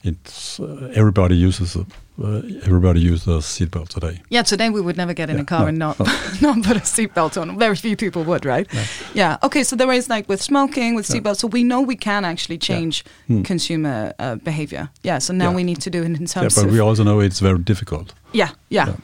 it's 0.04 0.60
uh, 0.60 0.92
everybody 0.94 1.36
uses 1.36 1.76
it. 1.76 1.88
Uh, 2.22 2.42
everybody 2.64 3.00
uses 3.00 3.26
the 3.26 3.40
seatbelt 3.40 3.88
today. 3.90 4.22
Yeah, 4.30 4.44
today 4.44 4.70
we 4.70 4.82
would 4.82 4.98
never 4.98 5.14
get 5.16 5.30
in 5.32 5.40
a 5.40 5.44
car 5.46 5.62
no, 5.62 5.68
and 5.68 5.80
not 5.80 6.00
no. 6.00 6.06
not 6.54 6.64
put 6.64 6.78
a 6.78 6.82
seatbelt 6.82 7.42
on. 7.42 7.58
Very 7.58 7.76
few 7.76 7.96
people 7.98 8.24
would, 8.24 8.46
right? 8.46 8.68
Yeah. 9.16 9.38
Okay, 9.42 9.64
so 9.64 9.76
there 9.76 9.92
is 9.92 10.10
like 10.10 10.30
with 10.30 10.40
smoking, 10.42 10.94
with 10.96 11.10
Yeah. 11.10 11.22
seatbelts, 11.22 11.38
so 11.38 11.48
we 11.48 11.64
know 11.64 11.82
we 11.82 11.96
can 11.96 12.24
actually 12.24 12.60
change 12.60 13.04
Hmm. 13.28 13.42
consumer 13.42 14.14
uh, 14.20 14.36
behavior. 14.36 14.90
Yeah. 15.04 15.20
So 15.20 15.34
now 15.34 15.50
Yeah. 15.50 15.56
we 15.56 15.64
need 15.64 15.82
to 15.82 15.90
do 15.90 16.00
it 16.04 16.06
in 16.20 16.26
terms. 16.28 16.56
Yeah, 16.56 16.64
but 16.64 16.72
we 16.72 16.80
also 16.80 17.04
know 17.04 17.20
it's 17.20 17.40
very 17.42 17.60
difficult. 17.64 18.14
yeah, 18.34 18.50
yeah. 18.70 18.88
Yeah. 18.88 18.96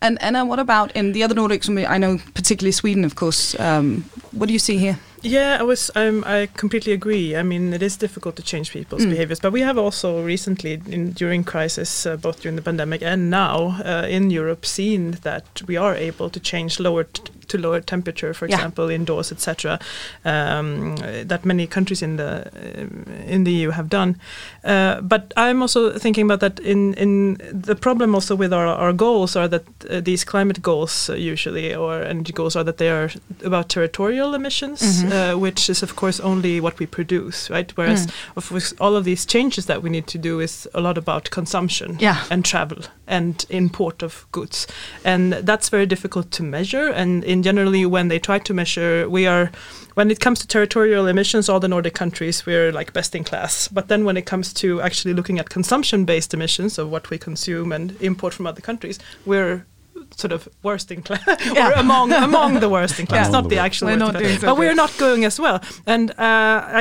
And 0.00 0.18
and 0.22 0.36
uh, 0.36 0.44
what 0.46 0.58
about 0.58 0.92
in 0.96 1.12
the 1.12 1.24
other 1.24 1.34
Nordics? 1.34 1.68
I 1.68 1.94
I 1.96 1.98
know 1.98 2.18
particularly 2.34 2.72
Sweden, 2.72 3.04
of 3.04 3.14
course. 3.14 3.56
Um, 3.58 4.04
what 4.32 4.46
do 4.46 4.52
you 4.52 4.58
see 4.60 4.76
here? 4.78 4.96
Yeah, 5.26 5.56
I 5.58 5.62
was. 5.62 5.90
Um, 5.94 6.22
I 6.26 6.48
completely 6.54 6.92
agree. 6.92 7.34
I 7.34 7.42
mean, 7.42 7.72
it 7.72 7.82
is 7.82 7.96
difficult 7.96 8.36
to 8.36 8.42
change 8.42 8.70
people's 8.72 9.06
Mm. 9.06 9.10
behaviors, 9.10 9.40
but 9.40 9.52
we 9.52 9.62
have 9.62 9.78
also 9.78 10.22
recently, 10.22 10.80
in, 10.90 11.12
during 11.12 11.44
crisis, 11.44 12.04
uh, 12.06 12.16
both 12.16 12.42
during 12.42 12.56
the 12.56 12.62
pandemic 12.62 13.00
and 13.02 13.30
now 13.30 13.80
uh, 13.86 14.06
in 14.06 14.30
Europe, 14.30 14.66
seen 14.66 15.12
that 15.22 15.62
we 15.66 15.78
are 15.78 15.94
able 15.96 16.28
to 16.28 16.38
change 16.40 16.78
lower 16.78 17.04
t- 17.04 17.22
to 17.48 17.58
lower 17.58 17.80
temperature, 17.80 18.34
for 18.34 18.46
Yeah. 18.48 18.56
example, 18.56 18.90
indoors, 18.94 19.32
etc. 19.32 19.78
Um, 20.24 20.96
that 21.28 21.44
many 21.44 21.66
countries 21.66 22.02
in 22.02 22.16
the 22.16 22.46
uh, 22.46 23.32
in 23.34 23.44
the 23.44 23.52
EU 23.52 23.70
have 23.70 23.88
done. 23.88 24.16
Uh, 24.64 25.00
but 25.00 25.32
I'm 25.36 25.62
also 25.62 25.98
thinking 25.98 26.24
about 26.30 26.40
that. 26.40 26.60
In 26.60 26.94
in 26.94 27.36
the 27.66 27.74
problem 27.74 28.14
also 28.14 28.34
with 28.36 28.52
our, 28.52 28.66
our 28.66 28.92
goals 28.92 29.36
are 29.36 29.48
that 29.48 29.62
uh, 29.90 30.00
these 30.00 30.24
climate 30.24 30.60
goals 30.62 31.10
uh, 31.10 31.14
usually 31.32 31.74
or 31.74 32.02
energy 32.02 32.32
goals 32.32 32.56
are 32.56 32.64
that 32.64 32.76
they 32.78 32.90
are 32.90 33.10
about 33.44 33.68
territorial 33.68 34.34
emissions, 34.34 34.80
Mhm. 35.02 35.12
uh, 35.12 35.38
which 35.38 35.68
is 35.70 35.82
of 35.82 35.94
course 35.96 36.22
only 36.22 36.60
what 36.60 36.78
we 36.78 36.86
produce, 36.86 37.50
right? 37.54 37.72
Whereas 37.76 38.06
Mm. 38.06 38.12
of 38.36 38.48
course 38.48 38.74
all 38.80 38.96
of 38.96 39.04
these 39.04 39.26
changes 39.26 39.66
that 39.66 39.82
we 39.82 39.90
need 39.90 40.06
to 40.06 40.18
do 40.18 40.40
is 40.40 40.68
a 40.74 40.80
lot 40.80 40.98
about 40.98 41.30
consumption 41.30 41.96
Yeah. 42.00 42.16
and 42.30 42.44
travel 42.44 42.78
and 43.06 43.44
import 43.50 44.02
of 44.02 44.26
goods, 44.32 44.66
and 45.04 45.32
that's 45.46 45.68
very 45.70 45.86
difficult 45.86 46.30
to 46.30 46.42
measure. 46.42 46.88
And 46.94 47.24
in 47.34 47.42
generally, 47.42 47.84
when 47.84 48.08
they 48.08 48.20
try 48.20 48.38
to 48.38 48.54
measure, 48.54 49.08
we 49.08 49.26
are 49.26 49.50
when 49.94 50.10
it 50.10 50.20
comes 50.20 50.38
to 50.40 50.46
territorial 50.46 51.06
emissions, 51.06 51.48
all 51.48 51.60
the 51.60 51.68
Nordic 51.68 51.94
countries 51.94 52.46
we're 52.46 52.72
like 52.72 52.92
best 52.92 53.14
in 53.14 53.24
class. 53.24 53.68
But 53.68 53.88
then 53.88 54.04
when 54.04 54.16
it 54.16 54.26
comes 54.26 54.52
to 54.54 54.80
actually 54.80 55.14
looking 55.14 55.38
at 55.40 55.50
consumption-based 55.50 56.32
emissions 56.32 56.78
of 56.78 56.90
what 56.90 57.10
we 57.10 57.18
consume 57.18 57.72
and 57.72 58.00
import 58.00 58.34
from 58.34 58.46
other 58.46 58.60
countries, 58.60 58.98
we're 59.26 59.66
sort 60.16 60.32
of 60.32 60.48
worst 60.62 60.90
in 60.90 61.02
class 61.02 61.22
Yeah. 61.54 61.68
or 61.68 61.72
among 61.72 62.12
among 62.12 62.60
the 62.60 62.68
worst 62.68 62.98
in 63.00 63.06
class, 63.10 63.28
Among 63.28 63.42
not 63.42 63.48
the 63.50 63.56
the 63.56 63.62
actual 63.62 63.88
We're 63.88 63.98
worst 63.98 64.12
not 64.12 64.14
in 64.16 64.22
doing 64.28 64.38
so 64.40 64.46
but 64.46 64.56
we're 64.58 64.74
not 64.74 64.92
going 64.98 65.24
as 65.24 65.38
well. 65.40 65.60
And 65.86 66.10
uh, 66.12 66.14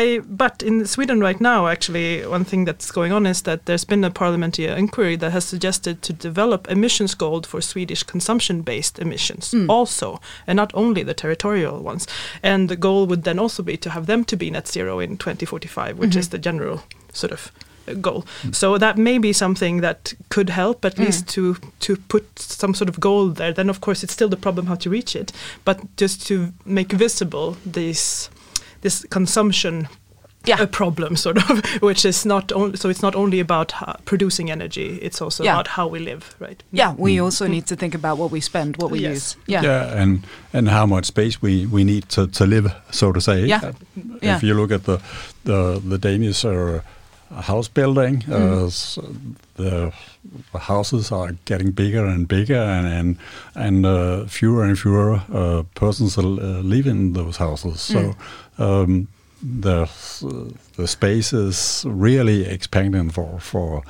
I, 0.02 0.22
but 0.26 0.64
in 0.64 0.86
Sweden 0.86 1.20
right 1.22 1.40
now, 1.42 1.68
actually, 1.68 2.26
one 2.26 2.44
thing 2.46 2.66
that's 2.66 2.92
going 2.92 3.12
on 3.14 3.26
is 3.26 3.42
that 3.44 3.66
there's 3.66 3.86
been 3.86 4.04
a 4.04 4.10
parliamentary 4.12 4.68
inquiry 4.68 5.16
that 5.18 5.32
has 5.32 5.46
suggested 5.46 6.02
to 6.02 6.14
develop 6.14 6.68
emissions 6.70 7.16
gold 7.16 7.48
for 7.48 7.62
Swedish 7.62 8.04
consumption-based 8.04 9.00
emissions 9.00 9.52
Mm. 9.54 9.70
also, 9.70 10.20
and 10.48 10.58
not 10.58 10.72
only 10.74 11.04
the 11.04 11.14
territorial 11.14 11.80
ones. 11.84 12.08
And 12.44 12.70
the 12.70 12.76
goal 12.76 13.06
would 13.08 13.24
then 13.24 13.40
also 13.40 13.64
be 13.64 13.78
to 13.78 13.90
have 13.90 14.06
them 14.06 14.24
to 14.26 14.36
be 14.38 14.50
net 14.52 14.68
zero 14.68 15.00
in 15.00 15.18
2045, 15.18 15.98
which 16.00 16.12
Mhm. 16.16 16.20
is 16.20 16.30
the 16.30 16.40
general 16.40 16.84
sort 17.14 17.32
of 17.34 17.52
uh, 17.88 17.94
goal. 18.02 18.26
So 18.52 18.78
that 18.78 18.98
may 18.98 19.20
be 19.20 19.34
something 19.34 19.82
that 19.82 20.14
could 20.30 20.50
help 20.50 20.86
at 20.86 20.96
Mm. 20.96 21.06
least 21.06 21.28
to 21.36 21.56
to 21.80 21.96
put 22.08 22.24
some 22.40 22.74
sort 22.74 22.90
of 22.90 23.00
goal 23.00 23.34
there. 23.34 23.54
Then 23.54 23.70
of 23.70 23.80
course 23.80 24.04
it's 24.04 24.14
still 24.14 24.30
the 24.30 24.38
problem 24.42 24.66
how 24.68 24.76
to 24.76 24.90
reach 24.90 25.16
it, 25.16 25.32
but 25.66 25.78
just 26.02 26.28
to 26.28 26.52
make 26.66 26.96
visible 26.98 27.56
this 27.74 28.30
this 28.82 29.06
consumption 29.10 29.88
Yeah. 30.46 30.62
a 30.64 30.68
problem 30.68 31.16
sort 31.26 31.38
of 31.50 31.64
which 31.82 32.06
is 32.06 32.26
not 32.26 32.52
only 32.52 32.76
so 32.78 32.90
it's 32.90 33.02
not 33.02 33.16
only 33.16 33.40
about 33.40 33.72
ho- 33.72 33.96
producing 34.06 34.52
energy 34.52 35.00
it's 35.02 35.22
also 35.22 35.44
Yeah. 35.44 35.54
about 35.56 35.68
how 35.68 35.88
we 35.94 36.00
live 36.00 36.36
right 36.40 36.64
Yeah, 36.74 36.96
we 36.98 37.22
also 37.22 37.48
need 37.48 37.66
to 37.68 37.76
think 37.76 37.96
about 37.96 38.18
what 38.18 38.32
we 38.32 38.42
spend, 38.42 38.76
what 38.78 38.92
we 38.92 39.00
Yes. 39.00 39.12
use. 39.14 39.36
Yeah. 39.48 39.64
yeah, 39.66 40.02
and 40.02 40.20
and 40.54 40.68
how 40.70 40.86
much 40.86 41.06
space 41.06 41.38
we, 41.42 41.66
we 41.72 41.84
need 41.84 42.04
to, 42.10 42.28
to 42.28 42.46
live, 42.46 42.70
so 42.92 43.12
to 43.14 43.20
say. 43.22 43.46
Yeah. 43.48 43.62
Uh, 43.64 43.72
Yeah. 44.22 44.36
If 44.38 44.44
you 44.44 44.54
look 44.56 44.72
at 44.72 44.84
the 44.84 44.98
the, 45.46 45.82
the 45.90 45.98
Danish 45.98 46.46
uh, 46.46 46.80
house 47.32 47.68
building, 47.68 48.24
Mm. 48.28 49.36
uh, 49.58 49.92
the 50.54 50.60
houses 50.60 51.12
are 51.12 51.32
getting 51.46 51.72
bigger 51.72 52.06
and 52.06 52.28
bigger, 52.28 52.56
and 52.62 52.88
and, 52.88 53.18
and 53.56 53.86
uh, 53.86 54.26
fewer 54.28 54.64
and 54.64 54.78
fewer 54.78 55.22
uh, 55.34 55.64
persons 55.76 56.18
uh, 56.18 56.22
live 56.64 56.88
in 56.88 57.14
those 57.14 57.38
houses. 57.38 57.82
So. 57.82 58.00
Mm. 58.00 58.16
Um, 58.60 59.08
the 59.44 59.88
the 60.78 60.88
space 60.88 61.34
is 61.34 61.84
really 61.86 62.46
expanding 62.46 63.10
for 63.12 63.40
for 63.40 63.84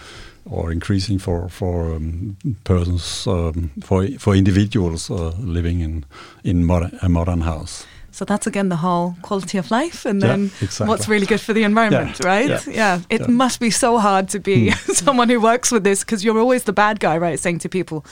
or 0.46 0.72
increasing 0.72 1.20
for 1.20 1.48
for 1.50 1.94
um, 1.96 2.36
persons 2.63 3.28
um, 3.28 3.70
for 3.84 4.08
for 4.20 4.36
individuals 4.36 5.12
uh, 5.12 5.34
living 5.40 5.82
in 5.82 6.06
in 6.44 6.66
modern, 6.66 6.98
a 7.02 7.10
modern 7.10 7.42
house. 7.42 7.86
So 8.13 8.25
that's 8.25 8.46
again 8.46 8.70
the 8.70 8.75
whole 8.75 9.15
quality 9.24 9.58
of 9.58 9.72
life, 9.72 10.05
and 10.05 10.22
then 10.22 10.39
yeah, 10.39 10.50
exactly. 10.62 10.88
what's 10.88 11.08
really 11.08 11.25
good 11.25 11.41
for 11.41 11.51
the 11.51 11.63
environment, 11.63 12.20
yeah, 12.20 12.27
right? 12.27 12.67
Yeah, 12.67 13.01
it 13.10 13.27
must 13.27 13.60
be 13.60 13.72
so 13.72 13.98
hard 13.98 14.29
to 14.29 14.39
be 14.39 14.70
mm. 14.70 14.96
someone 15.05 15.29
who 15.29 15.41
works 15.41 15.72
with 15.72 15.84
this 15.84 16.03
because 16.03 16.24
you're 16.24 16.38
always 16.38 16.65
the 16.65 16.74
bad 16.74 17.00
guy, 17.00 17.17
right? 17.17 17.39
Saying 17.39 17.60
to 17.60 17.70
people, 17.70 18.05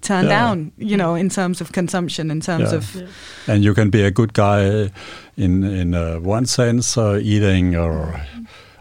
turn 0.00 0.26
down, 0.26 0.70
you 0.76 0.96
know, 0.96 1.16
in 1.16 1.28
terms 1.28 1.60
of 1.60 1.72
consumption, 1.72 2.30
in 2.30 2.40
terms 2.40 2.72
of. 2.72 3.02
And 3.48 3.64
you 3.64 3.74
can 3.74 3.90
be 3.90 4.04
a 4.04 4.12
good 4.12 4.32
guy 4.32 4.92
in 5.36 5.64
in 5.64 5.94
uh, 5.94 6.20
one 6.20 6.46
sense, 6.46 6.96
uh, 6.96 7.18
eating 7.20 7.76
or 7.76 8.20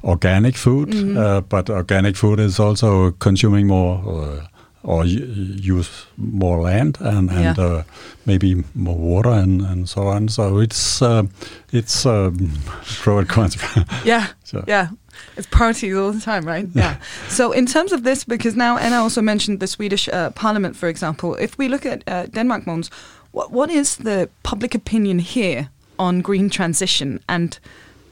organic 0.03 0.55
food, 0.55 0.89
mm-hmm. 0.89 1.17
uh, 1.17 1.41
but 1.41 1.69
organic 1.69 2.15
food 2.15 2.39
is 2.39 2.59
also 2.59 3.11
consuming 3.11 3.65
more 3.65 3.97
uh, 4.07 4.47
or 4.83 5.05
use 5.05 6.05
more 6.17 6.61
land 6.61 6.97
and, 7.01 7.29
and 7.29 7.57
yeah. 7.57 7.63
uh, 7.63 7.83
maybe 8.25 8.63
more 8.73 8.97
water 8.97 9.29
and, 9.29 9.61
and 9.61 9.89
so 9.89 10.07
on. 10.07 10.29
So 10.29 10.59
it's 10.59 11.01
uh, 11.01 11.23
it's 11.71 12.05
um, 12.05 12.51
pro 12.99 13.19
and 13.19 13.29
contra. 13.29 13.85
yeah, 14.05 14.27
so. 14.43 14.63
yeah. 14.67 14.89
It's 15.35 15.47
parties 15.47 15.95
all 15.97 16.11
the 16.11 16.21
time, 16.21 16.45
right? 16.45 16.67
Yeah. 16.75 16.97
so, 17.27 17.51
in 17.51 17.65
terms 17.65 17.91
of 17.91 18.03
this, 18.03 18.23
because 18.23 18.55
now 18.55 18.77
Anna 18.77 18.97
also 18.97 19.19
mentioned 19.19 19.59
the 19.59 19.65
Swedish 19.65 20.07
uh, 20.09 20.29
Parliament, 20.31 20.75
for 20.75 20.87
example. 20.87 21.33
If 21.35 21.57
we 21.57 21.67
look 21.67 21.87
at 21.87 22.03
uh, 22.05 22.27
Denmark, 22.27 22.65
Mogens, 22.65 22.91
what 23.31 23.51
what 23.51 23.71
is 23.71 23.95
the 23.95 24.29
public 24.43 24.75
opinion 24.75 25.19
here 25.19 25.69
on 25.97 26.21
green 26.21 26.49
transition, 26.51 27.19
and 27.27 27.57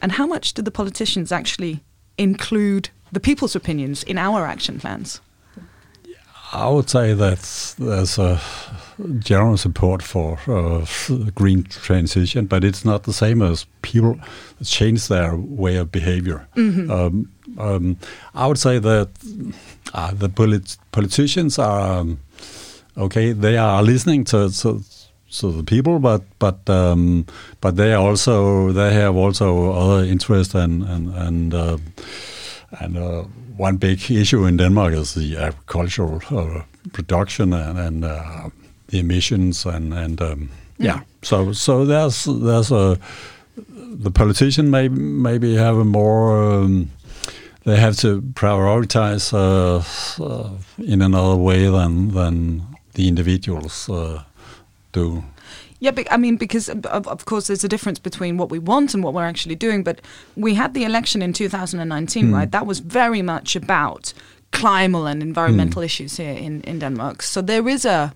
and 0.01 0.13
how 0.13 0.25
much 0.25 0.53
do 0.53 0.63
the 0.63 0.71
politicians 0.71 1.31
actually 1.31 1.83
include 2.17 2.89
the 3.11 3.19
people's 3.19 3.55
opinions 3.55 4.03
in 4.03 4.17
our 4.17 4.45
action 4.47 4.79
plans? 4.79 5.21
I 6.55 6.69
would 6.69 6.89
say 6.89 7.13
that 7.13 7.75
there's 7.77 8.17
a 8.17 8.39
general 9.19 9.57
support 9.57 10.01
for 10.01 10.39
uh, 10.47 10.85
green 11.35 11.63
transition, 11.63 12.45
but 12.45 12.63
it's 12.63 12.85
not 12.85 13.03
the 13.03 13.13
same 13.13 13.41
as 13.41 13.65
people 13.81 14.17
change 14.63 15.07
their 15.07 15.35
way 15.35 15.75
of 15.75 15.91
behavior. 15.91 16.47
Mm-hmm. 16.55 16.89
Um, 16.89 17.29
um, 17.57 17.97
I 18.33 18.47
would 18.47 18.57
say 18.57 18.79
that 18.79 19.09
uh, 19.93 20.11
the 20.13 20.29
polit- 20.29 20.77
politicians 20.91 21.59
are 21.59 21.99
um, 21.99 22.19
okay. 22.97 23.33
They 23.33 23.57
are 23.57 23.83
listening 23.83 24.23
to, 24.25 24.49
to, 24.49 24.81
to 25.39 25.51
the 25.51 25.63
people, 25.63 25.99
but 25.99 26.23
but 26.39 26.69
um, 26.69 27.25
but 27.59 27.75
they 27.75 27.93
also 27.93 28.71
they 28.71 28.93
have 28.93 29.15
also 29.17 29.71
other 29.73 30.05
interests 30.05 30.55
and 30.55 30.83
and 30.83 31.13
and. 31.15 31.53
Uh, 31.53 31.77
and 32.79 32.97
uh, 32.97 33.23
one 33.57 33.77
big 33.77 34.11
issue 34.11 34.45
in 34.45 34.57
Denmark 34.57 34.93
is 34.93 35.13
the 35.13 35.37
agricultural 35.37 36.21
uh, 36.31 36.63
production 36.93 37.53
and, 37.53 37.79
and 37.79 38.05
uh, 38.05 38.49
the 38.87 38.99
emissions 38.99 39.65
and 39.65 39.93
and 39.93 40.21
um, 40.21 40.49
yeah. 40.77 40.85
yeah. 40.85 41.01
So 41.21 41.53
so 41.53 41.85
there's 41.85 42.25
there's 42.25 42.71
a 42.71 42.97
the 44.03 44.11
politician 44.11 44.69
may 44.69 44.89
maybe 44.89 45.55
have 45.55 45.77
a 45.77 45.85
more 45.85 46.53
um, 46.53 46.89
they 47.63 47.77
have 47.77 47.95
to 47.97 48.21
prioritize 48.21 49.33
uh, 49.33 49.81
uh, 50.23 50.49
in 50.77 51.01
another 51.01 51.35
way 51.35 51.65
than 51.65 52.11
than 52.11 52.61
the 52.93 53.07
individuals 53.07 53.89
uh, 53.89 54.23
do. 54.91 55.23
Yeah, 55.79 55.91
but, 55.91 56.11
I 56.11 56.17
mean, 56.17 56.37
because 56.37 56.69
of, 56.69 56.85
of, 56.85 57.25
course 57.25 57.47
there's 57.47 57.63
a 57.63 57.67
difference 57.67 57.99
between 57.99 58.37
what 58.37 58.49
we 58.49 58.59
want 58.59 58.93
and 58.93 59.03
what 59.03 59.13
we're 59.13 59.25
actually 59.25 59.55
doing. 59.55 59.83
But 59.83 60.01
we 60.35 60.55
had 60.55 60.73
the 60.73 60.83
election 60.83 61.21
in 61.21 61.33
2019, 61.33 62.25
mm. 62.25 62.33
right? 62.33 62.51
That 62.51 62.65
was 62.65 62.79
very 62.79 63.21
much 63.21 63.55
about 63.55 64.13
climate 64.51 65.07
and 65.07 65.21
environmental 65.21 65.81
mm. 65.81 65.85
issues 65.85 66.17
here 66.17 66.33
in, 66.33 66.61
in 66.61 66.79
Denmark. 66.79 67.21
So 67.21 67.41
there 67.41 67.67
is 67.67 67.85
a 67.85 68.13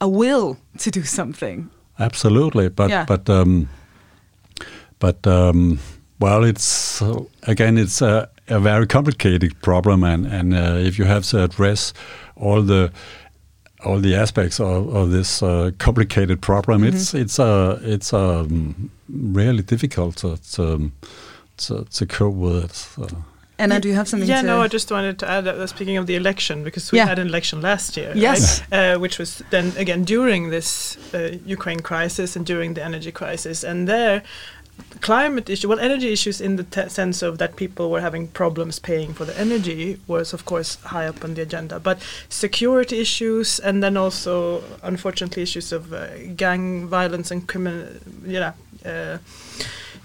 a 0.00 0.08
will 0.08 0.56
to 0.78 0.90
do 0.90 1.02
something. 1.02 1.70
Absolutely, 1.98 2.68
but 2.68 2.90
yeah. 2.90 3.04
but 3.06 3.28
um, 3.28 3.68
but 4.98 5.26
um, 5.26 5.78
well, 6.18 6.44
it's 6.44 7.00
uh, 7.02 7.24
again, 7.42 7.78
it's 7.78 8.02
a, 8.02 8.28
a, 8.48 8.58
very 8.60 8.86
complicated 8.86 9.60
problem, 9.62 10.04
and 10.04 10.26
and 10.26 10.54
uh, 10.54 10.86
if 10.88 10.98
you 10.98 11.06
have 11.06 11.22
to 11.30 11.44
address 11.44 11.92
all 12.36 12.62
the 12.62 12.90
all 13.84 14.00
the 14.00 14.14
aspects 14.14 14.60
of, 14.60 14.94
of 14.94 15.10
this 15.10 15.42
uh, 15.42 15.70
complicated 15.78 16.40
problem, 16.40 16.82
mm-hmm. 16.82 16.96
it's 16.96 17.14
it's 17.14 17.38
a 17.38 17.78
it's 17.82 18.12
um, 18.12 18.90
really 19.08 19.62
difficult 19.62 20.16
to 20.16 20.36
to, 20.52 20.90
to, 21.56 21.84
to 21.84 22.06
cope 22.06 22.34
with 22.34 22.64
it. 22.64 22.74
So. 22.74 23.24
Anna, 23.56 23.78
do 23.78 23.88
you 23.88 23.94
have 23.94 24.08
something? 24.08 24.28
Yeah, 24.28 24.40
to 24.40 24.46
no, 24.46 24.62
I 24.62 24.68
just 24.68 24.90
wanted 24.90 25.18
to 25.20 25.30
add 25.30 25.44
that 25.44 25.54
uh, 25.54 25.66
speaking 25.66 25.96
of 25.96 26.06
the 26.06 26.16
election, 26.16 26.64
because 26.64 26.90
we 26.90 26.98
yeah. 26.98 27.06
had 27.06 27.18
an 27.18 27.28
election 27.28 27.60
last 27.60 27.96
year, 27.96 28.12
yes, 28.14 28.62
right? 28.72 28.94
uh, 28.94 28.98
which 28.98 29.18
was 29.18 29.42
then 29.50 29.72
again 29.76 30.04
during 30.04 30.50
this 30.50 30.98
uh, 31.14 31.36
Ukraine 31.46 31.80
crisis 31.80 32.36
and 32.36 32.44
during 32.44 32.74
the 32.74 32.84
energy 32.84 33.12
crisis, 33.12 33.62
and 33.62 33.88
there 33.88 34.22
climate 35.00 35.50
issue, 35.50 35.68
well, 35.68 35.78
energy 35.78 36.12
issues 36.12 36.40
in 36.40 36.56
the 36.56 36.88
sense 36.88 37.20
of 37.22 37.36
that 37.36 37.56
people 37.56 37.90
were 37.90 38.00
having 38.00 38.28
problems 38.28 38.78
paying 38.78 39.12
for 39.12 39.26
the 39.26 39.38
energy 39.38 40.00
was, 40.06 40.32
of 40.32 40.44
course, 40.46 40.80
high 40.82 41.06
up 41.06 41.22
on 41.22 41.34
the 41.34 41.42
agenda. 41.42 41.78
But 41.78 41.98
security 42.30 43.00
issues 43.00 43.60
and 43.60 43.82
then 43.82 43.96
also, 43.98 44.64
unfortunately, 44.82 45.42
issues 45.42 45.72
of 45.72 45.92
uh, 45.92 46.06
gang 46.36 46.88
violence 46.88 47.30
and 47.30 47.46
criminal, 47.46 47.86
yeah. 48.24 48.52
Uh, 48.84 49.18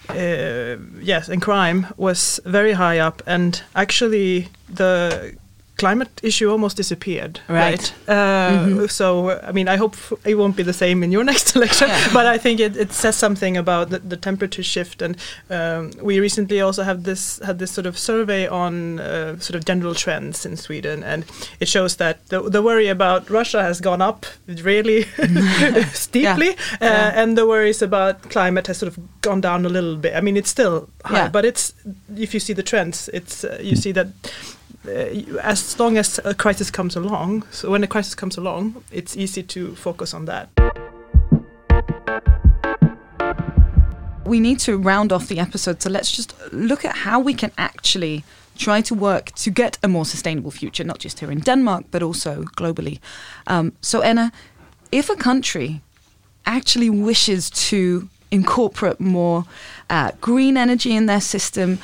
uh, 0.10 0.78
yes, 1.02 1.30
and 1.30 1.42
crime 1.42 1.88
was 1.96 2.40
very 2.46 2.74
high 2.74 3.00
up, 3.00 3.22
and 3.26 3.62
actually 3.76 4.50
the 4.68 5.36
climate 5.80 6.20
issue 6.24 6.52
almost 6.52 6.78
disappeared. 6.78 7.40
Right. 7.48 7.80
right? 7.80 7.94
Uh, 8.08 8.50
mm-hmm. 8.52 8.86
So, 8.88 9.40
I 9.42 9.52
mean, 9.52 9.68
I 9.68 9.78
hope 9.78 9.96
it 10.26 10.36
won't 10.36 10.56
be 10.56 10.64
the 10.64 10.74
same 10.74 11.04
in 11.04 11.12
your 11.12 11.24
next 11.32 11.56
election, 11.56 11.88
yeah. 11.88 12.14
but 12.14 12.26
I 12.26 12.38
think 12.38 12.60
it, 12.60 12.78
it, 12.78 12.92
says 12.92 13.16
something 13.16 13.56
about 13.58 13.90
the, 13.90 14.00
the 14.00 14.18
temperature 14.18 14.64
shift. 14.64 15.02
And 15.02 15.18
um, 15.50 15.92
we 16.02 16.20
recently 16.20 16.60
also 16.62 16.84
have 16.84 17.04
this 17.04 17.40
had 17.40 17.60
this 17.60 17.72
sort 17.72 17.88
of 17.88 17.98
survey 17.98 18.48
on 18.48 19.00
uh, 19.00 19.40
sort 19.40 19.56
of 19.56 19.66
general 19.66 19.96
trends 19.96 20.46
in 20.46 20.58
Sweden, 20.58 21.04
and 21.04 21.26
it 21.60 21.68
shows 21.68 21.96
that 21.96 22.28
the, 22.28 22.42
the 22.42 22.62
worry 22.62 22.88
about 22.88 23.30
Russia 23.30 23.62
has 23.64 23.80
gone 23.80 24.02
up 24.02 24.26
really 24.48 25.04
steeply, 25.94 26.48
yeah. 26.48 26.78
Uh, 26.82 26.86
yeah. 26.86 27.22
and 27.22 27.38
the 27.38 27.48
worries 27.48 27.82
about 27.82 28.30
climate 28.30 28.68
has 28.68 28.78
sort 28.78 28.92
of 28.92 29.22
gone 29.22 29.42
down 29.42 29.66
a 29.66 29.70
little 29.70 29.96
bit. 29.96 30.16
I 30.16 30.22
mean, 30.22 30.36
it's 30.36 30.50
still 30.50 30.90
high, 31.06 31.30
but 31.30 31.46
it's 31.46 31.74
if 32.18 32.34
you 32.34 32.40
see 32.40 32.54
the 32.54 32.64
trends, 32.64 33.10
it's 33.14 33.44
uh, 33.44 33.60
you 33.62 33.76
see 33.76 33.94
that 33.94 34.08
as 34.86 35.80
long 35.80 35.98
as 35.98 36.20
a 36.24 36.34
crisis 36.34 36.72
comes 36.72 36.96
along, 36.96 37.44
so 37.52 37.70
when 37.70 37.84
a 37.84 37.88
crisis 37.88 38.16
comes 38.16 38.38
along, 38.38 38.84
it's 38.92 39.18
easy 39.18 39.44
to 39.44 39.76
focus 39.76 40.14
on 40.14 40.26
that. 40.26 40.50
We 44.26 44.40
need 44.40 44.60
to 44.60 44.78
round 44.78 45.12
off 45.12 45.28
the 45.28 45.40
episode, 45.40 45.82
so 45.82 45.90
let's 45.90 46.12
just 46.12 46.34
look 46.52 46.86
at 46.86 46.98
how 46.98 47.20
we 47.20 47.34
can 47.34 47.52
actually 47.58 48.24
try 48.58 48.82
to 48.82 48.94
work 48.94 49.32
to 49.32 49.50
get 49.50 49.78
a 49.82 49.88
more 49.88 50.06
sustainable 50.06 50.52
future, 50.52 50.84
not 50.84 51.00
just 51.00 51.20
here 51.20 51.32
in 51.32 51.40
Denmark, 51.40 51.86
but 51.92 52.04
also 52.04 52.44
globally. 52.56 53.00
Um, 53.48 53.74
so, 53.82 54.02
Anna, 54.02 54.32
if 54.92 55.10
a 55.10 55.16
country 55.16 55.82
actually 56.46 56.90
wishes 56.90 57.50
to 57.50 58.10
incorporate 58.32 59.00
more 59.00 59.46
uh, 59.90 60.12
green 60.22 60.58
energy 60.58 60.96
in 60.96 61.08
their 61.08 61.22
system, 61.22 61.80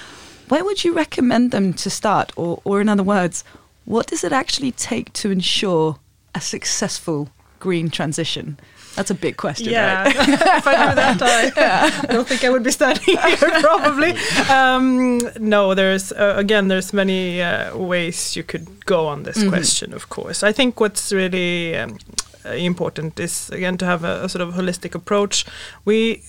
where 0.49 0.63
would 0.63 0.83
you 0.83 0.93
recommend 0.93 1.51
them 1.51 1.73
to 1.73 1.89
start? 1.89 2.31
Or, 2.35 2.61
or 2.63 2.81
in 2.81 2.89
other 2.89 3.03
words, 3.03 3.43
what 3.85 4.07
does 4.07 4.23
it 4.23 4.31
actually 4.31 4.71
take 4.71 5.13
to 5.13 5.31
ensure 5.31 5.97
a 6.33 6.41
successful 6.41 7.29
green 7.59 7.89
transition? 7.89 8.57
That's 8.95 9.11
a 9.11 9.15
big 9.15 9.35
question, 9.35 9.71
yeah. 9.71 10.03
right? 10.03 10.15
if 10.29 10.67
I 10.67 10.87
knew 10.87 10.95
that, 10.95 11.21
I, 11.21 11.51
yeah. 11.57 12.01
Don't 12.03 12.27
think 12.27 12.43
I 12.43 12.49
would 12.49 12.63
be 12.63 12.71
standing 12.71 13.03
here. 13.03 13.17
Probably. 13.61 14.15
Um, 14.49 15.19
no, 15.37 15.73
there's 15.73 16.13
uh, 16.13 16.35
again, 16.37 16.69
there's 16.69 16.93
many 16.93 17.41
uh, 17.41 17.77
ways 17.77 18.35
you 18.37 18.43
could 18.43 18.85
go 18.85 19.07
on 19.07 19.23
this 19.23 19.37
mm-hmm. 19.37 19.49
question. 19.49 19.93
Of 19.93 20.07
course, 20.09 20.43
I 20.43 20.53
think 20.53 20.79
what's 20.79 21.11
really 21.11 21.75
um, 21.75 21.97
important 22.45 23.19
is 23.19 23.49
again 23.49 23.77
to 23.77 23.85
have 23.85 24.05
a, 24.05 24.23
a, 24.23 24.29
sort 24.29 24.41
of 24.41 24.53
holistic 24.53 24.95
approach. 24.95 25.45
We 25.83 26.23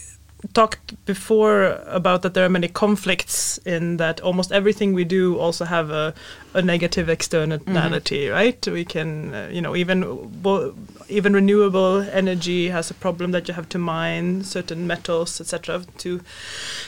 talked 0.53 1.05
before 1.05 1.81
about 1.87 2.23
that 2.23 2.35
there 2.35 2.45
are 2.45 2.49
many 2.49 2.69
conflicts 2.69 3.59
in 3.59 3.97
that 3.97 4.21
almost 4.21 4.53
everything 4.53 4.93
we 4.93 5.05
do 5.05 5.39
also 5.39 5.65
have 5.65 5.91
a, 5.91 6.15
a 6.55 6.63
negative 6.63 7.09
externality 7.09 8.25
mm-hmm. 8.25 8.33
right 8.33 8.67
we 8.69 8.85
can 8.85 9.35
uh, 9.35 9.49
you 9.53 9.61
know 9.61 9.75
even 9.77 10.05
even 11.09 11.33
renewable 11.33 12.01
energy 12.13 12.69
has 12.69 12.91
a 12.91 12.95
problem 12.95 13.33
that 13.33 13.49
you 13.49 13.55
have 13.55 13.69
to 13.69 13.79
mine 13.79 14.43
certain 14.45 14.87
metals 14.87 15.41
etc 15.41 15.83
to 15.99 16.21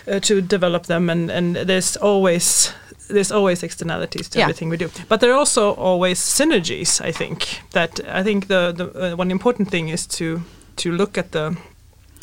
uh, 0.07 0.21
to 0.21 0.41
develop 0.41 0.87
them 0.87 1.11
and 1.11 1.31
and 1.31 1.57
there's 1.57 1.97
always 1.97 2.73
there's 3.09 3.33
always 3.33 3.63
externalities 3.63 4.29
to 4.29 4.39
yeah. 4.39 4.45
everything 4.45 4.69
we 4.69 4.77
do 4.77 4.91
but 5.09 5.21
there 5.21 5.33
are 5.33 5.39
also 5.39 5.73
always 5.75 6.19
synergies 6.21 7.01
i 7.01 7.13
think 7.13 7.61
that 7.73 8.01
i 8.09 8.23
think 8.23 8.49
the, 8.49 8.73
the 8.73 9.13
uh, 9.13 9.17
one 9.17 9.31
important 9.31 9.71
thing 9.71 9.89
is 9.89 10.07
to 10.07 10.43
to 10.77 10.93
look 10.93 11.19
at 11.19 11.33
the 11.33 11.57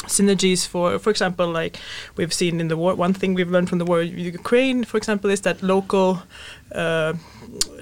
synergies 0.03 0.67
for 0.67 0.99
for 0.99 1.09
example 1.09 1.47
like 1.47 1.79
we've 2.15 2.33
seen 2.33 2.59
in 2.59 2.67
the 2.67 2.77
war 2.77 2.95
one 2.95 3.13
thing 3.13 3.33
we've 3.33 3.49
learned 3.49 3.69
from 3.69 3.79
the 3.79 3.85
war 3.85 4.01
in 4.01 4.17
ukraine 4.17 4.83
for 4.83 4.97
example 4.97 5.29
is 5.29 5.41
that 5.41 5.61
local 5.63 6.21
uh, 6.73 7.13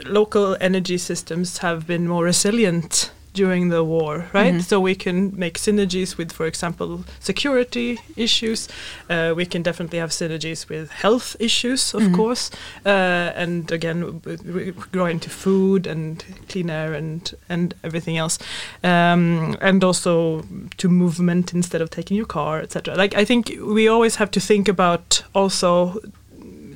local 0.05 0.55
energy 0.61 0.97
systems 0.97 1.57
have 1.59 1.87
been 1.87 2.07
more 2.07 2.23
resilient 2.23 3.11
during 3.33 3.69
the 3.69 3.83
war, 3.83 4.25
right? 4.33 4.53
Mhm. 4.53 4.63
So 4.63 4.79
we 4.79 4.95
can 4.95 5.31
make 5.35 5.57
synergies 5.59 6.17
with, 6.17 6.31
for 6.31 6.45
example, 6.45 7.03
security 7.19 7.99
issues. 8.15 8.67
Uh, 9.09 9.33
we 9.35 9.45
can 9.45 9.63
definitely 9.63 9.99
have 9.99 10.11
synergies 10.11 10.69
with 10.69 10.89
health 10.91 11.35
issues, 11.39 11.93
of 11.95 12.01
Mhm. 12.03 12.15
course, 12.15 12.51
uh, 12.85 13.31
and 13.35 13.71
again, 13.71 14.01
w- 14.01 14.37
w- 14.37 14.73
grow 14.91 15.05
into 15.07 15.29
food 15.29 15.87
and 15.87 16.23
clean 16.49 16.69
air 16.69 16.93
and 16.93 17.33
and 17.49 17.73
everything 17.83 18.17
else, 18.17 18.37
um, 18.83 19.55
and 19.61 19.83
also 19.83 20.43
to 20.77 20.89
movement 20.89 21.53
instead 21.53 21.81
of 21.81 21.89
taking 21.89 22.17
your 22.17 22.27
car, 22.27 22.61
etc. 22.61 22.95
Like 22.95 23.15
I 23.21 23.25
think 23.25 23.51
we 23.75 23.87
always 23.87 24.15
have 24.15 24.29
to 24.31 24.39
think 24.39 24.67
about 24.69 25.23
also 25.33 25.99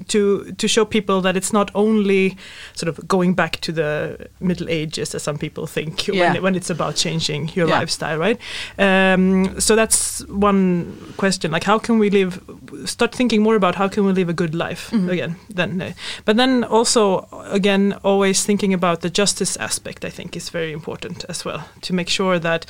to 0.08 0.52
to 0.58 0.68
show 0.68 0.86
people 0.86 1.22
that 1.22 1.36
it's 1.38 1.52
not 1.54 1.72
only 1.76 2.38
sort 2.74 2.90
of 2.90 3.08
going 3.08 3.34
back 3.36 3.60
to 3.62 3.72
the 3.72 4.28
Middle 4.40 4.70
Ages 4.70 5.16
as 5.16 5.24
some 5.24 5.38
people 5.38 5.68
think 5.68 6.08
Yeah. 6.08 6.34
when, 6.34 6.44
when 6.44 6.56
it's 6.56 6.70
about 6.70 6.96
changing 6.96 7.52
your 7.56 7.68
Yeah. 7.68 7.80
lifestyle, 7.80 8.18
right? 8.18 8.40
Um, 8.80 9.60
so 9.60 9.76
that's 9.76 10.22
one 10.30 10.86
question. 11.18 11.52
Like, 11.52 11.64
how 11.66 11.80
can 11.80 12.00
we 12.00 12.10
live? 12.10 12.40
Start 12.86 13.16
thinking 13.16 13.42
more 13.44 13.56
about 13.56 13.76
how 13.76 13.88
can 13.88 14.06
we 14.06 14.14
live 14.14 14.30
a 14.30 14.34
good 14.34 14.54
life 14.56 14.90
Mhm. 14.92 15.10
again. 15.12 15.36
Then, 15.56 15.82
uh, 15.82 15.92
but 16.26 16.38
then 16.38 16.64
also 16.64 17.28
again, 17.52 17.94
always 18.04 18.44
thinking 18.46 18.74
about 18.74 19.02
the 19.02 19.10
justice 19.10 19.58
aspect. 19.60 20.06
I 20.06 20.10
think 20.12 20.36
is 20.36 20.50
very 20.50 20.72
important 20.72 21.26
as 21.30 21.46
well 21.46 21.62
to 21.82 21.94
make 21.94 22.10
sure 22.10 22.40
that 22.40 22.66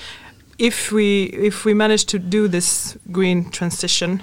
if 0.60 0.92
we 0.92 1.24
if 1.48 1.66
we 1.66 1.74
manage 1.74 2.06
to 2.06 2.18
do 2.20 2.48
this 2.48 2.98
green 3.12 3.50
transition 3.52 4.22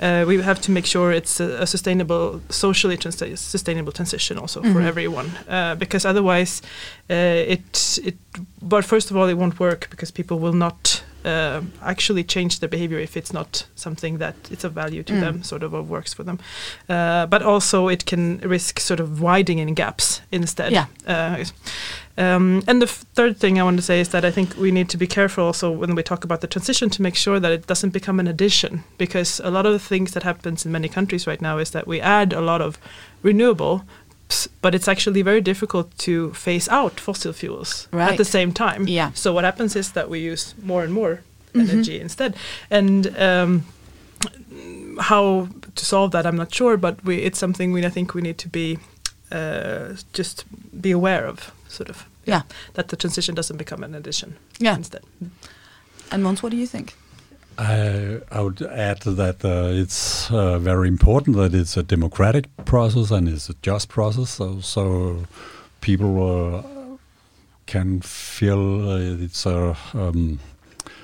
uh, 0.00 0.24
we 0.26 0.42
have 0.42 0.60
to 0.60 0.70
make 0.72 0.86
sure 0.86 1.12
it's 1.12 1.40
a, 1.40 1.62
a 1.62 1.66
sustainable, 1.66 2.40
socially 2.48 2.96
trans- 2.96 3.40
sustainable 3.40 3.92
transition 3.92 4.38
also 4.38 4.60
for 4.62 4.80
Mhm. 4.80 4.86
everyone. 4.88 5.30
Uh, 5.48 5.74
because 5.78 6.08
otherwise, 6.08 6.62
uh, 7.10 7.52
it 7.54 7.98
it. 8.04 8.16
But 8.62 8.84
first 8.84 9.10
of 9.10 9.16
all, 9.16 9.28
it 9.28 9.36
won't 9.36 9.58
work 9.58 9.88
because 9.90 10.12
people 10.12 10.38
will 10.38 10.54
not 10.56 11.01
uh, 11.24 11.60
actually 11.82 12.24
change 12.24 12.58
their 12.60 12.68
behavior 12.68 12.98
if 12.98 13.16
it's 13.16 13.32
not 13.32 13.66
something 13.74 14.18
that 14.18 14.34
it's 14.50 14.64
of 14.64 14.72
value 14.72 15.02
to 15.02 15.12
Mm. 15.12 15.20
them, 15.20 15.42
sort 15.42 15.62
of, 15.62 15.74
or 15.74 15.82
works 15.82 16.14
for 16.14 16.24
them. 16.24 16.38
Uh, 16.88 17.26
but 17.26 17.42
also, 17.42 17.88
it 17.88 18.04
can 18.06 18.38
risk 18.38 18.80
sort 18.80 19.00
of 19.00 19.20
widening 19.20 19.74
gaps 19.74 20.20
instead. 20.30 20.72
Yeah. 20.72 20.86
Uh. 21.06 21.44
Um, 22.18 22.62
and 22.66 22.82
the 22.82 22.86
third 22.86 23.38
thing 23.38 23.58
I 23.58 23.62
want 23.62 23.78
to 23.78 23.82
say 23.82 23.98
is 24.00 24.08
that 24.10 24.22
I 24.24 24.30
think 24.30 24.54
we 24.58 24.70
need 24.70 24.90
to 24.90 24.98
be 24.98 25.06
careful 25.06 25.44
also 25.44 25.70
when 25.70 25.94
we 25.94 26.02
talk 26.02 26.24
about 26.24 26.40
the 26.42 26.46
transition 26.46 26.90
to 26.90 27.02
make 27.02 27.16
sure 27.16 27.40
that 27.40 27.50
it 27.52 27.66
doesn't 27.66 27.92
become 27.94 28.20
an 28.20 28.28
addition 28.28 28.84
because 28.98 29.40
a 29.42 29.50
lot 29.50 29.64
of 29.64 29.72
the 29.72 29.78
things 29.78 30.12
that 30.12 30.22
happens 30.22 30.66
in 30.66 30.72
many 30.72 30.88
countries 30.88 31.26
right 31.26 31.40
now 31.40 31.56
is 31.58 31.70
that 31.70 31.86
we 31.86 32.02
add 32.02 32.34
a 32.34 32.40
lot 32.42 32.60
of 32.60 32.76
renewable 33.22 33.84
but 34.62 34.74
it's 34.74 34.88
actually 34.88 35.22
very 35.22 35.40
difficult 35.40 35.86
to 35.98 36.32
phase 36.34 36.68
out 36.68 37.00
fossil 37.00 37.32
fuels 37.32 37.88
at 37.92 38.16
the 38.16 38.24
same 38.24 38.52
time. 38.52 38.86
Yeah. 38.88 39.10
So 39.14 39.32
what 39.32 39.44
happens 39.44 39.76
is 39.76 39.92
that 39.92 40.08
we 40.10 40.18
use 40.32 40.54
more 40.62 40.84
and 40.84 40.92
more 40.92 41.20
Mhm. 41.54 41.68
energy 41.70 42.00
instead. 42.00 42.34
And 42.70 43.06
um, 43.18 43.62
how 45.00 45.48
to 45.74 45.84
solve 45.84 46.10
that, 46.12 46.26
I'm 46.26 46.36
not 46.36 46.54
sure, 46.54 46.76
but 46.76 46.94
we, 47.04 47.16
it's 47.26 47.38
something 47.38 47.72
we 47.72 47.86
I 47.86 47.90
think 47.90 48.14
we 48.14 48.22
need 48.22 48.38
to 48.38 48.48
be 48.48 48.78
uh, 49.30 49.96
just 50.18 50.44
be 50.82 50.90
aware 50.92 51.26
of, 51.28 51.52
sort 51.68 51.88
of. 51.90 52.04
Yeah. 52.26 52.42
That 52.74 52.88
the 52.88 52.96
transition 52.96 53.34
doesn't 53.34 53.56
become 53.58 53.82
an 53.84 53.94
addition 53.94 54.36
Yeah. 54.58 54.76
instead. 54.76 55.02
And 56.10 56.22
Mogens, 56.24 56.42
what 56.42 56.50
do 56.52 56.56
you 56.58 56.66
think? 56.66 56.94
I, 57.62 58.20
I 58.30 58.40
would 58.40 58.60
add 58.62 59.00
that 59.02 59.44
uh, 59.44 59.82
it's 59.82 60.30
uh, 60.30 60.58
very 60.58 60.88
important 60.88 61.36
that 61.36 61.54
it's 61.54 61.76
a 61.76 61.82
democratic 61.82 62.44
process 62.64 63.10
and 63.10 63.28
it's 63.28 63.48
a 63.50 63.54
just 63.62 63.88
process, 63.88 64.30
so, 64.30 64.60
so 64.60 65.24
people 65.80 66.12
uh, 66.22 66.62
can 67.66 68.00
feel 68.00 68.90
uh, 68.90 69.24
it's 69.24 69.46
a 69.46 69.76
um, 69.94 70.38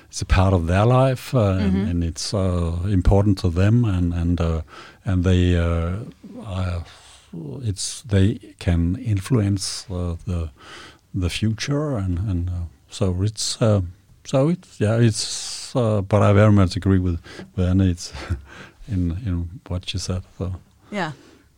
it's 0.09 0.21
a 0.21 0.25
part 0.25 0.53
of 0.53 0.65
their 0.67 0.85
life 0.85 1.33
uh, 1.35 1.39
Mhm. 1.59 1.65
and, 1.67 1.89
and 1.89 2.03
it's 2.03 2.33
uh, 2.33 2.73
important 2.91 3.37
to 3.39 3.49
them 3.49 3.85
and 3.85 4.13
and 4.13 4.41
uh, 4.41 4.61
and 5.05 5.23
they 5.23 5.55
uh, 5.57 5.97
uh, 6.45 6.79
it's 7.63 8.01
they 8.09 8.39
can 8.59 8.95
influence 8.97 9.85
uh, 9.89 10.15
the 10.25 10.49
the 11.13 11.29
future 11.29 11.95
and 11.97 12.17
and 12.29 12.49
uh, 12.49 12.53
so 12.89 13.23
it's 13.23 13.61
uh, 13.61 13.81
so 14.25 14.49
it's 14.49 14.79
yeah 14.79 14.97
it's 15.07 15.58
uh, 15.75 16.01
but 16.01 16.21
I 16.21 16.33
very 16.33 16.51
much 16.51 16.75
agree 16.75 16.99
with 16.99 17.19
with 17.55 17.65
Anna 17.69 17.85
it's 17.85 18.13
in 18.87 19.11
in 19.25 19.49
what 19.67 19.89
she 19.89 19.97
said 19.99 20.21
so 20.37 20.53
Yeah. 20.91 21.11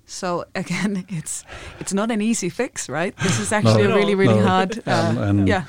So 0.05 0.43
again, 0.55 1.05
it's 1.09 1.45
it's 1.79 1.93
not 1.93 2.11
an 2.11 2.21
easy 2.21 2.49
fix, 2.49 2.89
right? 2.89 3.15
This 3.23 3.39
is 3.39 3.51
actually 3.57 3.83
No. 3.87 3.93
a 3.93 3.95
really, 3.95 4.15
really 4.15 4.39
No. 4.39 4.47
hard. 4.47 4.77
Uh, 4.87 5.15
and- 5.29 5.47
yeah. 5.47 5.63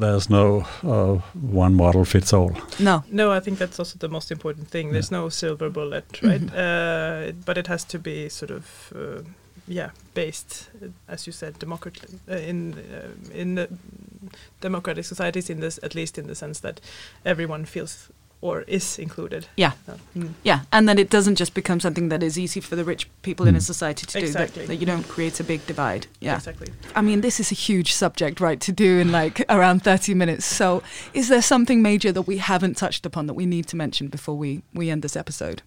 there's 0.00 0.28
no 0.30 0.64
uh, 0.82 1.20
one 1.60 1.74
model 1.74 2.04
fits 2.04 2.32
all 2.32 2.50
No. 2.78 3.02
No, 3.10 3.30
I 3.36 3.40
think 3.40 3.58
that's 3.58 3.78
also 3.78 3.96
the 3.98 4.08
most 4.08 4.30
important 4.32 4.68
thing. 4.70 4.92
There's 4.92 5.10
no 5.12 5.28
silver 5.28 5.70
bullet, 5.70 6.20
right? 6.22 6.42
Uh, 6.54 7.32
but 7.46 7.56
it 7.58 7.66
has 7.68 7.84
to 7.84 7.98
be 7.98 8.28
sort 8.28 8.50
of, 8.50 8.92
uh, 8.94 9.22
yeah, 9.68 9.90
based, 10.14 10.70
uh, 10.82 10.88
as 11.08 11.26
you 11.26 11.32
said, 11.32 11.58
democratic 11.58 12.08
uh, 12.30 12.34
in 12.36 12.74
uh, 12.74 13.38
in 13.40 13.54
the 13.54 13.68
democratic 14.60 15.04
societies. 15.04 15.50
In 15.50 15.60
this, 15.60 15.78
at 15.82 15.94
least 15.94 16.18
in 16.18 16.26
the 16.26 16.34
sense 16.34 16.60
that 16.60 16.80
everyone 17.24 17.64
feels 17.66 18.08
or 18.40 18.60
is 18.68 18.98
included. 18.98 19.46
Yeah. 19.56 19.72
Uh, 19.88 19.94
mm. 20.16 20.28
Yeah, 20.44 20.60
and 20.70 20.88
then 20.88 20.96
it 20.98 21.10
doesn't 21.10 21.34
just 21.40 21.54
become 21.54 21.80
something 21.80 22.08
that 22.08 22.22
is 22.22 22.38
easy 22.38 22.60
for 22.60 22.76
the 22.76 22.84
rich 22.84 23.08
people 23.22 23.48
in 23.48 23.56
a 23.56 23.58
Mm. 23.58 23.62
society 23.66 24.06
to 24.06 24.20
do. 24.20 24.24
Exactly. 24.26 24.62
That, 24.62 24.68
that 24.68 24.76
you 24.76 24.86
don't 24.86 25.08
create 25.08 25.40
a 25.40 25.44
big 25.44 25.66
divide. 25.66 26.06
Yeah. 26.20 26.36
Exactly. 26.36 26.68
I 26.94 27.02
mean, 27.02 27.20
this 27.20 27.40
is 27.40 27.50
a 27.50 27.56
huge 27.56 27.92
subject, 27.92 28.40
right, 28.40 28.60
to 28.60 28.72
do 28.72 29.00
in 29.00 29.10
like 29.10 29.44
around 29.48 29.82
30 29.82 30.14
minutes. 30.14 30.46
So, 30.46 30.82
is 31.12 31.26
there 31.28 31.42
something 31.42 31.82
major 31.82 32.12
that 32.12 32.26
we 32.28 32.38
haven't 32.38 32.76
touched 32.76 33.04
upon 33.06 33.26
that 33.26 33.34
we 33.34 33.44
need 33.46 33.66
to 33.68 33.76
mention 33.76 34.06
before 34.08 34.36
we, 34.36 34.62
we 34.72 34.88
end 34.88 35.02
this 35.02 35.16
episode? 35.16 35.62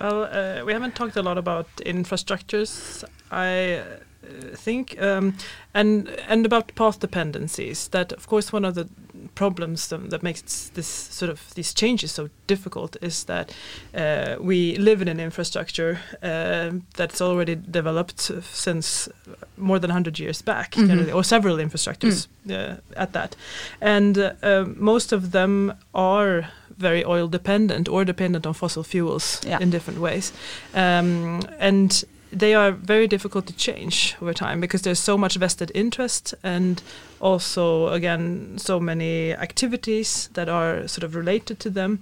Well, 0.00 0.24
uh, 0.24 0.64
we 0.64 0.72
haven't 0.72 0.94
talked 0.94 1.16
a 1.16 1.22
lot 1.22 1.36
about 1.38 1.66
infrastructures. 1.84 3.04
I 3.30 3.74
uh, 3.78 4.56
think, 4.56 5.00
um, 5.00 5.34
and 5.74 6.08
and 6.28 6.46
about 6.46 6.74
path 6.74 7.00
dependencies. 7.00 7.88
That, 7.88 8.12
of 8.12 8.26
course, 8.26 8.52
one 8.52 8.64
of 8.64 8.74
the 8.74 8.88
problems 9.34 9.92
um, 9.92 10.08
that 10.08 10.22
makes 10.22 10.70
this 10.74 10.86
sort 10.86 11.30
of 11.30 11.54
these 11.54 11.74
changes 11.74 12.12
so 12.12 12.28
difficult 12.46 12.96
is 13.02 13.24
that 13.24 13.54
uh, 13.94 14.36
we 14.40 14.76
live 14.78 15.02
in 15.02 15.08
an 15.08 15.20
infrastructure 15.20 15.98
uh, 16.22 16.70
that's 16.96 17.20
already 17.20 17.54
developed 17.56 18.20
since 18.42 19.08
more 19.56 19.78
than 19.78 19.90
100 19.90 20.18
years 20.18 20.42
back, 20.42 20.72
Mhm. 20.72 21.14
or 21.14 21.24
several 21.24 21.56
infrastructures 21.58 22.26
uh, 22.50 22.76
at 22.96 23.12
that, 23.12 23.36
and 23.80 24.16
uh, 24.18 24.64
most 24.76 25.12
of 25.12 25.30
them 25.32 25.72
are 25.94 26.44
very 26.80 27.04
oil 27.04 27.28
dependent 27.28 27.88
or 27.88 28.04
dependent 28.04 28.46
on 28.46 28.54
fossil 28.54 28.82
fuels 28.84 29.40
Yeah. 29.46 29.58
in 29.62 29.70
different 29.70 30.00
ways. 30.00 30.32
Um, 30.74 31.40
and 31.60 32.04
they 32.38 32.54
are 32.54 32.72
very 32.72 33.06
difficult 33.08 33.46
to 33.46 33.52
change 33.56 34.14
over 34.22 34.32
time 34.34 34.60
because 34.60 34.82
there's 34.82 35.00
so 35.04 35.16
much 35.18 35.36
vested 35.36 35.70
interest 35.74 36.34
and 36.42 36.82
also, 37.20 37.88
again, 37.88 38.56
so 38.58 38.80
many 38.80 39.32
activities 39.34 40.28
that 40.34 40.48
are 40.48 40.88
sort 40.88 41.04
of 41.04 41.14
related 41.14 41.58
to 41.60 41.70
them. 41.70 41.98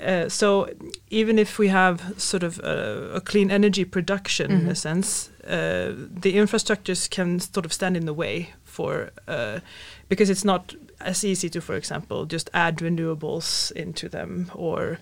Uh, 0.00 0.28
so 0.28 0.68
even 1.10 1.38
if 1.38 1.58
we 1.58 1.68
have 1.68 1.98
sort 2.16 2.42
of 2.42 2.58
a, 2.60 3.10
a 3.14 3.20
clean 3.20 3.50
energy 3.50 3.84
production 3.84 4.50
in 4.50 4.60
Mhm. 4.62 4.70
a 4.70 4.74
sense, 4.74 5.30
uh, 5.44 5.92
the 6.22 6.32
infrastructures 6.34 7.08
can 7.10 7.40
sort 7.40 7.66
of 7.66 7.72
stand 7.72 7.96
in 7.96 8.04
the 8.06 8.12
way 8.14 8.50
for 8.74 9.10
uh, 9.28 9.60
because 10.08 10.32
it's 10.32 10.44
not 10.44 10.74
as 11.00 11.24
easy 11.24 11.48
to, 11.50 11.60
for 11.60 11.76
example, 11.76 12.26
just 12.26 12.50
add 12.52 12.78
renewables 12.78 13.72
into 13.72 14.08
them 14.08 14.50
or 14.54 14.98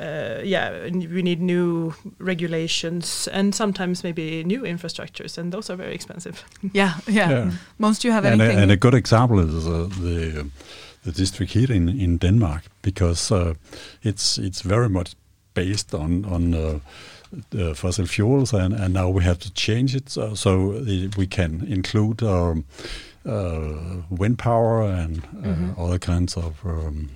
uh, 0.00 0.40
yeah, 0.44 0.86
and 0.86 1.08
we 1.14 1.22
need 1.22 1.40
new 1.40 1.94
regulations 2.18 3.28
and 3.32 3.54
sometimes 3.54 4.04
maybe 4.04 4.44
new 4.44 4.62
infrastructures, 4.62 5.38
and 5.38 5.52
those 5.52 5.72
are 5.72 5.76
very 5.76 5.94
expensive. 5.94 6.44
Yeah, 6.72 6.94
yeah. 7.06 7.30
Yeah. 7.30 7.50
Mogens, 7.78 8.00
do 8.00 8.08
you 8.08 8.14
have 8.14 8.24
and, 8.24 8.40
a, 8.40 8.44
anything? 8.44 8.62
and 8.62 8.70
a 8.72 8.76
good 8.76 8.94
example 8.94 9.38
is 9.40 9.66
uh, 9.66 9.88
the 10.00 10.46
the 11.04 11.12
district 11.12 11.52
heating 11.52 11.88
in, 11.88 12.00
in 12.00 12.18
Denmark 12.18 12.62
because 12.82 13.34
uh, 13.34 13.54
it's 14.02 14.38
it's 14.38 14.62
very 14.68 14.88
much 14.88 15.14
based 15.54 15.94
on 15.94 16.24
on 16.24 16.54
uh, 17.32 17.40
the 17.50 17.74
fossil 17.74 18.06
fuels 18.06 18.52
and, 18.52 18.74
and 18.74 18.94
now 18.94 19.08
we 19.08 19.24
have 19.24 19.38
to 19.38 19.52
change 19.54 19.94
it 19.94 20.08
so, 20.10 20.34
so 20.34 20.82
we 21.16 21.26
can 21.26 21.64
include 21.68 22.22
um, 22.22 22.64
uh, 23.26 24.02
wind 24.10 24.38
power 24.38 24.82
and 24.82 25.18
uh, 25.18 25.48
Mhm. 25.48 25.78
other 25.78 25.98
kinds 25.98 26.36
of 26.36 26.54
um, 26.64 27.10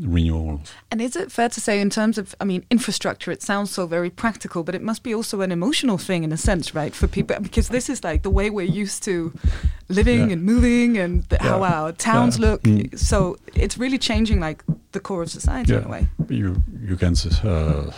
renewables. 0.00 0.70
And 0.90 1.00
is 1.00 1.16
it 1.16 1.30
fair 1.32 1.48
to 1.48 1.60
say, 1.60 1.80
in 1.80 1.90
terms 1.90 2.18
of, 2.18 2.34
I 2.40 2.44
mean, 2.44 2.64
infrastructure, 2.70 3.30
it 3.30 3.42
sounds 3.42 3.70
so 3.70 3.86
very 3.86 4.10
practical, 4.10 4.62
but 4.62 4.74
it 4.74 4.82
must 4.82 5.02
be 5.02 5.14
also 5.14 5.40
an 5.40 5.52
emotional 5.52 5.98
thing 5.98 6.24
in 6.24 6.32
a 6.32 6.36
sense, 6.36 6.74
right, 6.74 6.94
for 6.94 7.06
people? 7.06 7.36
Because 7.40 7.68
this 7.68 7.88
is 7.88 8.02
like 8.04 8.22
the 8.22 8.30
way 8.30 8.50
we're 8.50 8.66
used 8.82 9.02
to 9.04 9.32
living 9.88 10.26
Yeah. 10.26 10.32
and 10.34 10.42
moving 10.44 10.98
and 10.98 11.24
the, 11.28 11.38
how 11.42 11.62
our 11.62 11.92
towns 11.92 12.38
Yeah. 12.38 12.50
look. 12.50 12.62
Mm. 12.62 12.98
So 12.98 13.36
it's 13.54 13.76
really 13.78 13.98
changing, 13.98 14.40
like, 14.40 14.64
the 14.92 15.00
core 15.00 15.22
of 15.22 15.30
society 15.30 15.72
Yeah. 15.72 15.80
in 15.80 15.84
a 15.84 15.88
way. 15.88 16.06
you 16.28 16.62
you 16.88 16.96
can 16.96 17.14
uh, 17.44 17.92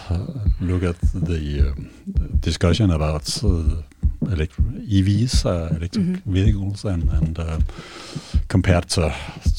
look 0.61 0.83
at 0.83 0.97
the 1.15 1.69
um, 1.71 1.91
discussion 2.41 2.91
about 2.91 3.43
uh, 3.45 3.83
EVs, 4.27 5.45
uh, 5.47 5.75
electric 5.77 6.05
Mhm. 6.05 6.23
vehicles, 6.27 6.85
and 6.85 7.09
and 7.11 7.39
uh, 7.39 7.59
compared 8.49 8.89
to 8.91 9.13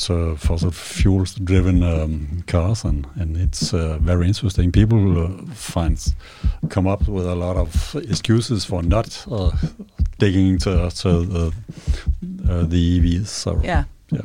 to 0.08 0.36
fossil 0.38 0.72
fuels 0.72 1.36
driven 1.36 1.84
um, 1.84 2.44
cars, 2.48 2.86
and 2.86 3.08
and 3.20 3.38
it's 3.38 3.74
uh, 3.74 3.98
very 4.02 4.28
interesting. 4.28 4.72
People 4.72 5.18
uh, 5.18 5.54
find 5.54 5.98
come 6.70 6.88
up 6.88 7.08
with 7.08 7.26
a 7.26 7.36
lot 7.36 7.58
of 7.58 7.96
excuses 8.10 8.66
for 8.66 8.84
not 8.84 9.26
uh, 9.32 9.52
digging 10.20 10.60
to 10.60 10.90
to 11.02 11.26
the 11.26 11.52
uh, 12.50 12.64
the 12.70 13.00
EVs. 13.00 13.28
So 13.28 13.60
Yeah. 13.64 13.84
yeah. 14.12 14.22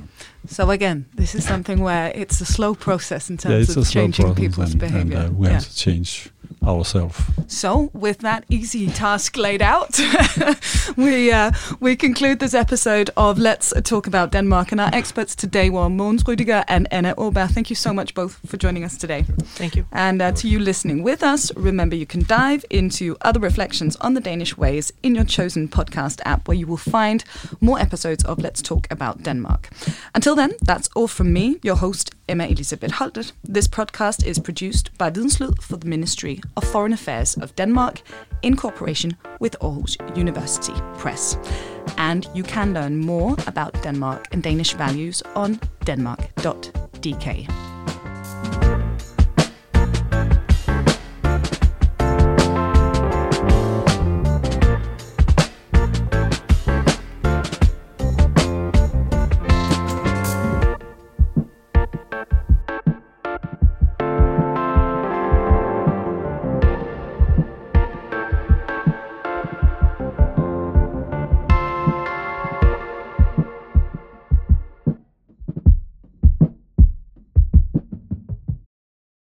So 0.47 0.71
again, 0.71 1.05
this 1.17 1.35
is 1.35 1.45
something 1.45 1.81
where 1.83 2.13
it's 2.15 2.41
a 2.41 2.45
slow 2.45 2.75
process 2.75 3.29
in 3.31 3.37
terms 3.37 3.69
yeah, 3.69 3.81
of 3.83 3.91
changing 3.91 4.25
process, 4.27 4.41
people's 4.41 4.71
and, 4.73 4.81
behavior. 4.81 5.19
and 5.27 5.37
we 5.39 5.47
yeah. 5.47 5.53
have 5.55 5.69
to 5.69 5.75
change 5.77 6.31
ourselves. 6.63 7.21
So, 7.47 7.91
with 7.93 8.19
that 8.19 8.45
easy 8.49 8.89
task 8.89 9.37
laid 9.37 9.63
out, 9.63 9.99
we 10.97 11.33
uh, 11.33 11.53
we 11.81 11.97
conclude 11.97 12.39
this 12.41 12.55
episode 12.55 13.11
of 13.17 13.39
Let's 13.39 13.73
Talk 13.83 14.07
About 14.07 14.33
Denmark. 14.33 14.73
And 14.73 14.81
our 14.81 14.91
experts 14.93 15.35
today 15.35 15.71
were 15.71 15.89
Mogens 15.89 16.25
Rüdiger 16.25 16.65
and 16.69 16.87
Anna 16.91 17.15
Åberg. 17.17 17.51
Thank 17.51 17.71
you 17.71 17.77
so 17.77 17.93
much 17.93 18.15
both 18.15 18.39
for 18.47 18.57
joining 18.57 18.85
us 18.85 18.97
today. 18.97 19.25
Thank 19.57 19.77
you. 19.77 19.87
And 19.93 20.21
uh, 20.21 20.33
to 20.33 20.49
you 20.49 20.59
listening 20.59 21.03
with 21.03 21.23
us, 21.23 21.55
remember 21.57 21.97
you 21.97 22.07
can 22.07 22.25
dive 22.25 22.65
into 22.71 23.17
other 23.23 23.41
reflections 23.41 23.97
on 23.97 24.15
the 24.15 24.21
Danish 24.21 24.57
ways 24.57 24.93
in 25.03 25.15
your 25.15 25.25
chosen 25.25 25.69
podcast 25.69 26.21
app, 26.25 26.49
where 26.49 26.57
you 26.57 26.67
will 26.67 26.77
find 26.77 27.25
more 27.61 27.79
episodes 27.79 28.25
of 28.25 28.39
Let's 28.39 28.63
Talk 28.63 28.87
About 28.91 29.23
Denmark. 29.23 29.71
Until 30.15 30.35
then, 30.35 30.53
that's 30.63 30.89
all 30.95 31.09
from 31.09 31.33
me, 31.33 31.59
your 31.63 31.77
host, 31.77 32.11
Emma 32.29 32.47
Elisabeth 32.47 32.93
Holtet. 32.93 33.33
This 33.43 33.67
podcast 33.67 34.25
is 34.25 34.39
produced 34.39 34.97
by 34.99 35.11
Videnslyd 35.11 35.63
for 35.63 35.77
the 35.77 35.87
Ministry 35.89 36.41
of 36.57 36.65
Foreign 36.65 36.93
Affairs 36.93 37.37
of 37.39 37.55
Denmark 37.57 38.03
in 38.43 38.57
cooperation 38.57 39.17
with 39.41 39.57
Aarhus 39.61 39.97
University 40.17 40.75
Press. 40.99 41.39
And 41.97 42.29
you 42.35 42.43
can 42.43 42.75
learn 42.75 42.99
more 42.99 43.35
about 43.47 43.83
Denmark 43.83 44.29
and 44.33 44.43
Danish 44.43 44.75
values 44.75 45.23
on 45.35 45.59
denmark.dk. 45.85 47.78